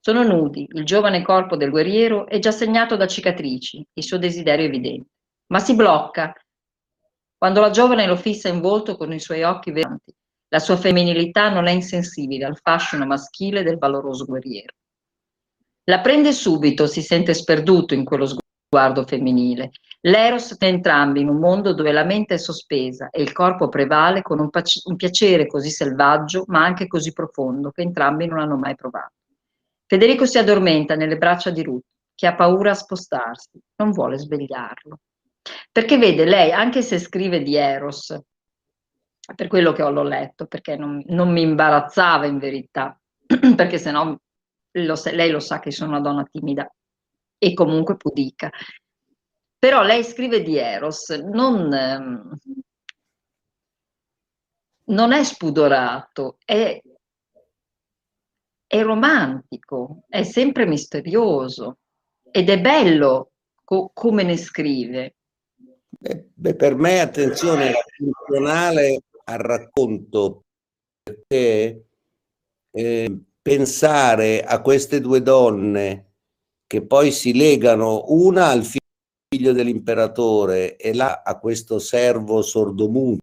Sono 0.00 0.22
nudi, 0.22 0.66
il 0.72 0.84
giovane 0.84 1.22
corpo 1.22 1.56
del 1.56 1.70
guerriero 1.70 2.26
è 2.26 2.38
già 2.40 2.50
segnato 2.50 2.96
da 2.96 3.06
cicatrici, 3.06 3.86
il 3.92 4.04
suo 4.04 4.18
desiderio 4.18 4.64
è 4.64 4.68
evidente. 4.68 5.08
Ma 5.46 5.60
si 5.60 5.74
blocca 5.74 6.32
quando 7.38 7.60
la 7.60 7.70
giovane 7.70 8.06
lo 8.06 8.16
fissa 8.16 8.48
in 8.48 8.60
volto 8.60 8.96
con 8.96 9.12
i 9.12 9.20
suoi 9.20 9.44
occhi 9.44 9.70
veranti. 9.70 10.12
La 10.48 10.58
sua 10.58 10.76
femminilità 10.76 11.48
non 11.50 11.66
è 11.66 11.70
insensibile 11.70 12.44
al 12.44 12.58
fascino 12.60 13.06
maschile 13.06 13.62
del 13.62 13.78
valoroso 13.78 14.24
guerriero. 14.24 14.74
La 15.84 16.00
prende 16.00 16.32
subito, 16.32 16.86
si 16.86 17.02
sente 17.02 17.34
sperduto 17.34 17.94
in 17.94 18.04
quello 18.04 18.26
sguardo 18.26 19.04
femminile. 19.04 19.70
L'eros 20.06 20.58
è 20.58 20.66
entrambi 20.66 21.20
in 21.20 21.28
un 21.28 21.38
mondo 21.38 21.72
dove 21.72 21.90
la 21.90 22.04
mente 22.04 22.34
è 22.34 22.38
sospesa 22.38 23.08
e 23.10 23.22
il 23.22 23.32
corpo 23.32 23.68
prevale 23.68 24.20
con 24.20 24.38
un, 24.38 24.50
un 24.52 24.96
piacere 24.96 25.46
così 25.46 25.70
selvaggio 25.70 26.44
ma 26.48 26.62
anche 26.62 26.86
così 26.86 27.12
profondo 27.12 27.70
che 27.70 27.82
entrambi 27.82 28.26
non 28.26 28.38
hanno 28.38 28.56
mai 28.56 28.74
provato. 28.74 29.12
Federico 29.86 30.26
si 30.26 30.36
addormenta 30.36 30.94
nelle 30.94 31.16
braccia 31.16 31.50
di 31.50 31.62
Ruth, 31.62 31.84
che 32.14 32.26
ha 32.26 32.34
paura 32.34 32.72
a 32.72 32.74
spostarsi, 32.74 33.58
non 33.76 33.92
vuole 33.92 34.18
svegliarlo. 34.18 34.98
Perché 35.72 35.96
vede, 35.96 36.24
lei, 36.24 36.52
anche 36.52 36.82
se 36.82 36.98
scrive 36.98 37.42
di 37.42 37.54
Eros, 37.56 38.18
per 39.34 39.46
quello 39.46 39.72
che 39.72 39.82
ho 39.82 39.90
l'ho 39.90 40.02
letto, 40.02 40.46
perché 40.46 40.76
non, 40.76 41.02
non 41.06 41.32
mi 41.32 41.42
imbarazzava 41.42 42.26
in 42.26 42.38
verità, 42.38 42.98
perché 43.56 43.78
se 43.78 43.90
no 43.90 44.20
lei 44.70 45.30
lo 45.30 45.40
sa 45.40 45.60
che 45.60 45.70
sono 45.70 45.90
una 45.90 46.00
donna 46.00 46.26
timida 46.30 46.70
e 47.38 47.54
comunque 47.54 47.96
pudica. 47.96 48.50
Però 49.64 49.82
lei 49.82 50.04
scrive 50.04 50.42
di 50.42 50.58
Eros, 50.58 51.08
non, 51.08 51.72
ehm, 51.72 52.36
non 54.88 55.12
è 55.12 55.24
spudorato, 55.24 56.36
è 56.44 56.78
è 58.66 58.82
romantico, 58.82 60.02
è 60.06 60.22
sempre 60.22 60.66
misterioso 60.66 61.78
ed 62.30 62.50
è 62.50 62.60
bello 62.60 63.30
co- 63.64 63.90
come 63.94 64.22
ne 64.22 64.36
scrive. 64.36 65.14
Beh, 65.88 66.26
beh, 66.34 66.56
per 66.56 66.74
me, 66.74 67.00
attenzione, 67.00 67.70
è 67.70 67.82
funzionale 67.96 69.00
al 69.24 69.38
racconto 69.38 70.42
perché 71.02 71.86
eh, 72.70 73.18
pensare 73.40 74.42
a 74.42 74.60
queste 74.60 75.00
due 75.00 75.22
donne 75.22 76.10
che 76.66 76.84
poi 76.84 77.10
si 77.10 77.34
legano 77.34 78.04
una 78.08 78.48
al 78.48 78.62
figlio 79.34 79.52
dell'imperatore 79.52 80.76
e 80.76 80.94
là 80.94 81.22
a 81.24 81.38
questo 81.38 81.80
servo 81.80 82.40
sordomuto 82.40 83.22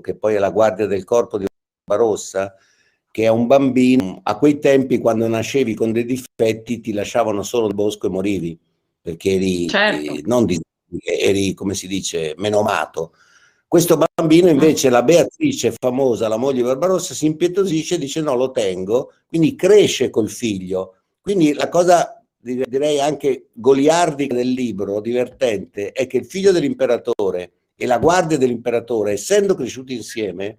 che 0.00 0.14
poi 0.14 0.36
è 0.36 0.38
la 0.38 0.50
guardia 0.50 0.86
del 0.86 1.02
corpo 1.02 1.38
di 1.38 1.46
Barbarossa, 1.84 2.54
che 3.10 3.24
è 3.24 3.28
un 3.28 3.46
bambino, 3.46 4.20
a 4.22 4.38
quei 4.38 4.58
tempi 4.58 4.98
quando 4.98 5.26
nascevi 5.26 5.74
con 5.74 5.92
dei 5.92 6.04
difetti 6.04 6.80
ti 6.80 6.92
lasciavano 6.92 7.42
solo 7.42 7.66
nel 7.66 7.74
bosco 7.74 8.06
e 8.06 8.10
morivi, 8.10 8.58
perché 9.00 9.34
eri, 9.34 9.68
certo. 9.68 10.12
eh, 10.12 10.22
non 10.24 10.46
di, 10.46 10.60
eri, 11.04 11.54
come 11.54 11.74
si 11.74 11.86
dice, 11.86 12.34
menomato. 12.38 13.14
Questo 13.66 13.98
bambino 14.16 14.48
invece, 14.48 14.88
la 14.88 15.02
Beatrice 15.02 15.74
famosa, 15.80 16.28
la 16.28 16.36
moglie 16.36 16.56
di 16.56 16.62
Barbarossa, 16.62 17.14
si 17.14 17.26
impietosisce 17.26 17.96
e 17.96 17.98
dice 17.98 18.20
no, 18.20 18.34
lo 18.34 18.50
tengo, 18.50 19.12
quindi 19.26 19.54
cresce 19.56 20.10
col 20.10 20.28
figlio. 20.28 20.96
Quindi 21.20 21.52
la 21.54 21.68
cosa, 21.68 22.23
direi 22.44 23.00
anche 23.00 23.48
goliardica 23.52 24.34
del 24.34 24.50
libro, 24.50 25.00
divertente, 25.00 25.92
è 25.92 26.06
che 26.06 26.18
il 26.18 26.26
figlio 26.26 26.52
dell'imperatore 26.52 27.52
e 27.74 27.86
la 27.86 27.98
guardia 27.98 28.36
dell'imperatore, 28.36 29.12
essendo 29.12 29.54
cresciuti 29.54 29.94
insieme, 29.94 30.58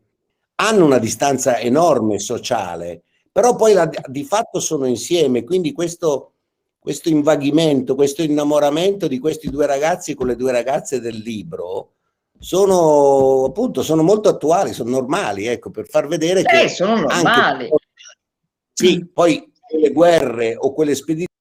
hanno 0.55 0.86
una 0.86 0.97
distanza 0.97 1.59
enorme 1.59 2.17
sociale, 2.17 3.03
però 3.31 3.55
poi 3.55 3.73
la, 3.73 3.89
di 4.07 4.23
fatto 4.23 4.59
sono 4.59 4.88
insieme, 4.88 5.43
quindi 5.43 5.73
questo, 5.73 6.31
questo 6.79 7.09
invaghimento, 7.09 7.93
questo 7.93 8.23
innamoramento 8.23 9.07
di 9.07 9.19
questi 9.19 9.49
due 9.49 9.67
ragazzi 9.67 10.15
con 10.15 10.27
le 10.27 10.36
due 10.36 10.51
ragazze 10.51 10.99
del 10.99 11.17
libro 11.17 11.91
sono 12.38 13.45
appunto 13.45 13.81
sono 13.81 14.03
molto 14.03 14.29
attuali, 14.29 14.73
sono 14.73 14.89
normali, 14.89 15.45
ecco, 15.45 15.69
per 15.69 15.88
far 15.88 16.07
vedere 16.07 16.41
eh, 16.41 16.43
che 16.43 16.69
sono 16.69 16.95
normali. 16.95 17.63
Anche, 17.63 17.69
sì, 18.73 19.07
poi 19.11 19.51
le 19.79 19.91
guerre 19.91 20.55
o 20.57 20.73
quelle 20.73 20.95
spedizioni 20.95 21.33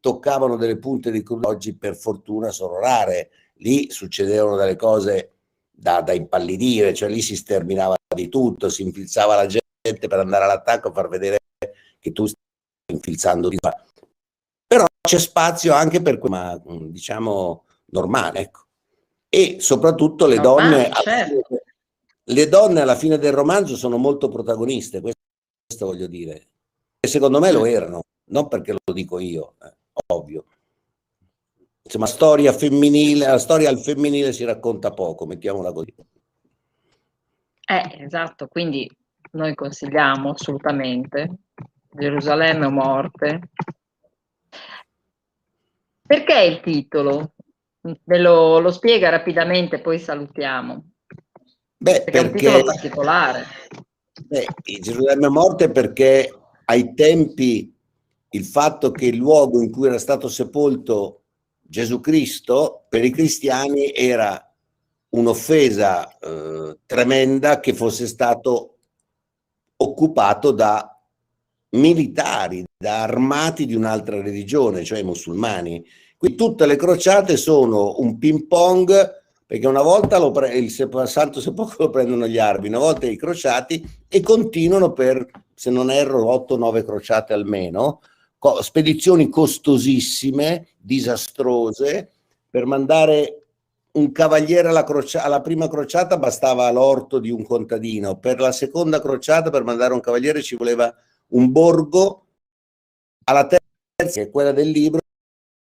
toccavano 0.00 0.56
delle 0.56 0.76
punte 0.76 1.10
di 1.10 1.22
crudo 1.22 1.48
oggi 1.48 1.74
per 1.76 1.96
fortuna 1.96 2.50
sono 2.50 2.78
rare. 2.78 3.30
Lì 3.58 3.90
succedevano 3.90 4.56
delle 4.56 4.76
cose 4.76 5.32
da, 5.70 6.02
da, 6.02 6.12
impallidire, 6.12 6.94
cioè 6.94 7.08
lì 7.08 7.22
si 7.22 7.36
sterminava 7.36 7.96
di 8.14 8.28
tutto, 8.28 8.68
si 8.68 8.82
infilzava 8.82 9.34
la 9.34 9.46
gente 9.46 10.08
per 10.08 10.18
andare 10.18 10.44
all'attacco, 10.44 10.92
far 10.92 11.08
vedere 11.08 11.38
che 11.98 12.12
tu 12.12 12.26
stai 12.26 12.40
infilzando 12.92 13.48
di 13.48 13.56
qua. 13.56 13.72
Però 14.66 14.84
c'è 15.00 15.18
spazio 15.18 15.72
anche 15.72 16.02
per 16.02 16.18
quello, 16.18 16.62
diciamo, 16.88 17.64
normale, 17.86 18.40
ecco. 18.40 18.62
E 19.28 19.56
soprattutto 19.58 20.26
le 20.26 20.38
donne, 20.38 20.90
certo. 21.02 21.62
le 22.22 22.48
donne 22.48 22.80
alla 22.80 22.94
fine 22.94 23.18
del 23.18 23.32
romanzo 23.32 23.74
sono 23.76 23.96
molto 23.96 24.28
protagoniste, 24.28 25.00
questo, 25.00 25.20
questo 25.66 25.86
voglio 25.86 26.06
dire. 26.06 26.46
E 27.00 27.08
secondo 27.08 27.40
me 27.40 27.50
lo 27.50 27.64
erano, 27.64 28.03
non 28.26 28.48
perché 28.48 28.72
lo 28.72 28.92
dico 28.92 29.18
io, 29.18 29.54
eh, 29.62 29.74
ovvio 30.06 30.44
insomma, 31.84 32.06
storia 32.06 32.52
femminile, 32.52 33.26
la 33.26 33.38
storia 33.38 33.68
al 33.68 33.78
femminile 33.78 34.32
si 34.32 34.44
racconta 34.44 34.90
poco, 34.92 35.26
mettiamola 35.26 35.72
così. 35.72 35.94
Eh, 37.66 37.96
esatto, 38.00 38.48
quindi 38.48 38.90
noi 39.32 39.54
consigliamo 39.54 40.30
assolutamente 40.30 41.30
Gerusalemme 41.90 42.66
o 42.66 42.70
morte. 42.70 43.40
Perché 46.06 46.42
il 46.42 46.60
titolo? 46.60 47.34
Ve 47.80 48.18
lo, 48.18 48.58
lo 48.60 48.70
spiega 48.70 49.10
rapidamente, 49.10 49.80
poi 49.80 49.98
salutiamo. 49.98 50.84
Beh, 51.76 52.02
perché, 52.02 52.10
perché 52.10 52.18
è 52.18 52.22
un 52.22 52.36
titolo 52.36 52.64
particolare. 52.64 53.44
Beh, 54.26 54.46
Gerusalemme 54.80 55.26
o 55.26 55.30
morte 55.30 55.70
perché 55.70 56.32
ai 56.66 56.94
tempi 56.94 57.73
il 58.34 58.44
fatto 58.44 58.90
che 58.90 59.06
il 59.06 59.16
luogo 59.16 59.62
in 59.62 59.70
cui 59.70 59.86
era 59.86 59.98
stato 59.98 60.28
sepolto 60.28 61.22
Gesù 61.60 62.00
Cristo 62.00 62.84
per 62.88 63.04
i 63.04 63.10
cristiani 63.10 63.92
era 63.94 64.38
un'offesa 65.10 66.18
eh, 66.18 66.78
tremenda 66.84 67.60
che 67.60 67.72
fosse 67.72 68.06
stato 68.06 68.76
occupato 69.76 70.50
da 70.50 70.88
militari, 71.70 72.64
da 72.76 73.02
armati 73.02 73.66
di 73.66 73.74
un'altra 73.74 74.20
religione, 74.20 74.84
cioè 74.84 74.98
i 74.98 75.04
musulmani. 75.04 75.84
Quindi 76.16 76.36
tutte 76.36 76.66
le 76.66 76.76
crociate 76.76 77.36
sono 77.36 77.98
un 77.98 78.18
ping 78.18 78.46
pong 78.46 79.22
perché 79.46 79.66
una 79.66 79.82
volta 79.82 80.30
pre- 80.30 80.56
il 80.56 80.70
Santo 80.70 81.40
Sepolcro 81.40 81.84
lo 81.84 81.90
prendono 81.90 82.26
gli 82.26 82.38
arabi, 82.38 82.68
una 82.68 82.78
volta 82.78 83.06
i 83.06 83.16
crociati 83.16 83.84
e 84.08 84.20
continuano 84.20 84.92
per, 84.92 85.28
se 85.54 85.70
non 85.70 85.90
erro, 85.90 86.24
8-9 86.48 86.84
crociate 86.84 87.32
almeno, 87.34 88.00
spedizioni 88.60 89.28
costosissime, 89.28 90.68
disastrose, 90.78 92.10
per 92.50 92.66
mandare 92.66 93.44
un 93.92 94.12
cavaliere 94.12 94.68
alla, 94.68 94.84
crocia- 94.84 95.22
alla, 95.22 95.40
prima 95.40 95.68
crociata 95.68 96.18
bastava 96.18 96.70
l'orto 96.70 97.18
di 97.18 97.30
un 97.30 97.44
contadino, 97.44 98.18
per 98.18 98.40
la 98.40 98.52
seconda 98.52 99.00
crociata, 99.00 99.50
per 99.50 99.64
mandare 99.64 99.94
un 99.94 100.00
cavaliere, 100.00 100.42
ci 100.42 100.56
voleva 100.56 100.94
un 101.28 101.50
borgo, 101.52 102.26
alla 103.24 103.46
terza, 103.46 104.12
che 104.12 104.22
è 104.22 104.30
quella 104.30 104.52
del 104.52 104.68
libro, 104.68 105.00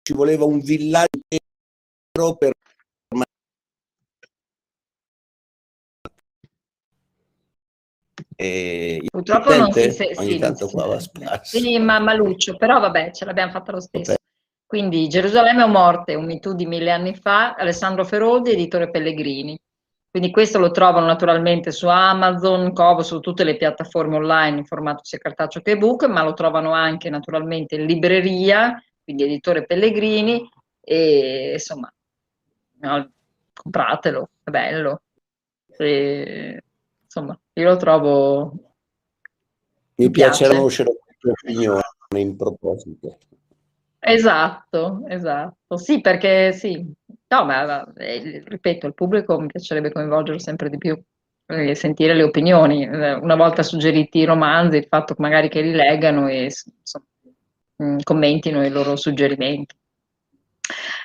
ci 0.01 0.13
voleva 0.13 0.45
un 0.45 0.59
villaggio 0.59 2.35
per 2.37 2.51
E 8.39 9.01
Purtroppo 9.09 9.55
non 9.55 9.71
si 9.71 9.91
sente, 9.91 10.19
ogni 10.19 10.33
sì, 10.33 10.37
tanto 10.37 10.67
qua 10.67 10.85
va 10.85 10.99
sparso. 10.99 11.57
Sì, 11.57 11.79
ma 11.79 11.97
Maluccio, 11.97 12.55
però 12.55 12.79
vabbè, 12.79 13.09
ce 13.11 13.25
l'abbiamo 13.25 13.51
fatta 13.51 13.71
lo 13.71 13.79
stesso. 13.79 14.11
Okay. 14.11 14.23
Quindi 14.63 15.07
Gerusalemme 15.07 15.63
o 15.63 15.67
morte, 15.67 16.13
un 16.13 16.25
Me 16.25 16.39
di 16.39 16.65
mille 16.67 16.91
anni 16.91 17.15
fa, 17.15 17.55
Alessandro 17.55 18.05
Feroldi, 18.05 18.51
editore 18.51 18.91
Pellegrini. 18.91 19.59
Quindi 20.09 20.31
questo 20.31 20.59
lo 20.59 20.69
trovano 20.69 21.07
naturalmente 21.07 21.71
su 21.71 21.87
Amazon, 21.87 22.73
Covo, 22.73 23.01
su 23.01 23.19
tutte 23.21 23.43
le 23.43 23.57
piattaforme 23.57 24.17
online 24.17 24.59
in 24.59 24.65
formato 24.65 25.03
sia 25.03 25.17
cartaceo 25.17 25.61
che 25.61 25.71
ebook, 25.71 26.05
ma 26.05 26.23
lo 26.23 26.33
trovano 26.33 26.73
anche 26.73 27.09
naturalmente 27.09 27.75
in 27.75 27.85
libreria, 27.85 28.79
quindi 29.03 29.23
editore 29.23 29.65
Pellegrini, 29.65 30.47
e 30.81 31.53
insomma, 31.53 31.91
no, 32.81 33.11
compratelo, 33.53 34.29
è 34.43 34.49
bello. 34.49 35.01
E, 35.77 36.61
insomma, 37.17 37.39
io 37.53 37.69
lo 37.69 37.77
trovo... 37.77 38.53
Mi 39.95 40.09
piace 40.11 40.47
conoscere 40.47 40.89
la 40.89 41.15
tua 41.17 41.31
opinione 41.31 41.81
in 42.15 42.35
proposito. 42.35 43.17
Esatto, 43.99 45.03
esatto. 45.07 45.77
Sì, 45.77 46.01
perché 46.01 46.53
sì. 46.53 46.85
No, 47.29 47.45
ma 47.45 47.83
eh, 47.95 48.43
ripeto, 48.45 48.87
il 48.87 48.93
pubblico 48.93 49.39
mi 49.39 49.47
piacerebbe 49.47 49.91
coinvolgerlo 49.91 50.39
sempre 50.39 50.69
di 50.69 50.77
più, 50.77 50.97
e 51.47 51.75
sentire 51.75 52.13
le 52.13 52.23
opinioni. 52.23 52.83
Eh, 52.83 53.13
una 53.13 53.35
volta 53.35 53.63
suggeriti 53.63 54.19
i 54.19 54.25
romanzi, 54.25 54.77
il 54.77 54.87
fatto 54.87 55.15
magari 55.17 55.49
che 55.49 55.61
li 55.61 55.71
leggano 55.71 56.27
e 56.27 56.43
insomma, 56.43 57.05
mm, 57.83 57.97
commentino 58.03 58.63
i 58.65 58.69
loro 58.69 58.95
suggerimenti. 58.95 59.75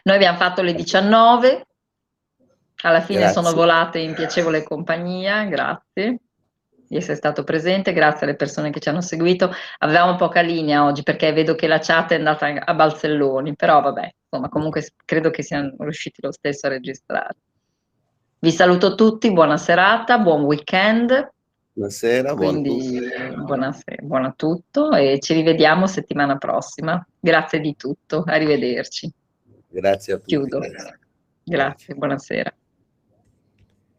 Noi 0.05 0.17
abbiamo 0.17 0.37
fatto 0.37 0.63
le 0.63 0.75
19, 0.75 1.67
alla 2.83 3.01
fine 3.01 3.21
grazie. 3.21 3.43
sono 3.43 3.55
volate 3.55 3.99
in 3.99 4.15
piacevole 4.15 4.63
compagnia, 4.63 5.45
grazie 5.45 6.19
di 6.93 6.99
essere 6.99 7.17
stato 7.17 7.43
presente, 7.43 7.95
grazie 7.95 8.27
alle 8.27 8.37
persone 8.37 8.69
che 8.71 8.79
ci 8.79 8.91
hanno 8.91 9.01
seguito. 9.01 9.51
Avevamo 9.79 10.17
poca 10.17 10.43
linea 10.43 10.85
oggi 10.85 11.03
perché 11.03 11.33
vedo 11.33 11.55
che 11.55 11.67
la 11.67 11.79
chat 11.79 12.13
è 12.13 12.17
andata 12.17 12.53
a 12.53 12.75
balzelloni, 12.75 13.57
però 13.57 13.81
vabbè, 13.81 14.15
insomma, 14.25 14.51
comunque 14.51 14.87
credo 15.07 15.31
che 15.31 15.43
siamo 15.43 15.73
riusciti 15.79 16.21
lo 16.21 16.31
stesso 16.31 16.67
a 16.67 16.69
registrare. 16.69 17.37
Vi 18.39 18.51
saluto 18.51 18.95
tutti, 18.95 19.33
buona 19.33 19.57
serata, 19.57 20.19
buon 20.19 20.43
weekend. 20.43 21.31
Buonasera, 21.73 22.35
Quindi, 22.35 23.01
buonasera, 23.37 24.03
buona 24.03 24.35
tutto 24.37 24.93
e 24.93 25.19
ci 25.19 25.33
rivediamo 25.33 25.87
settimana 25.87 26.37
prossima. 26.37 27.03
Grazie 27.19 27.61
di 27.61 27.75
tutto, 27.75 28.23
arrivederci. 28.27 29.11
Grazie 29.69 30.13
a 30.13 30.17
tutti. 30.19 30.29
Chiudo. 30.29 30.61
Grazie, 31.43 31.95
buonasera. 31.95 32.55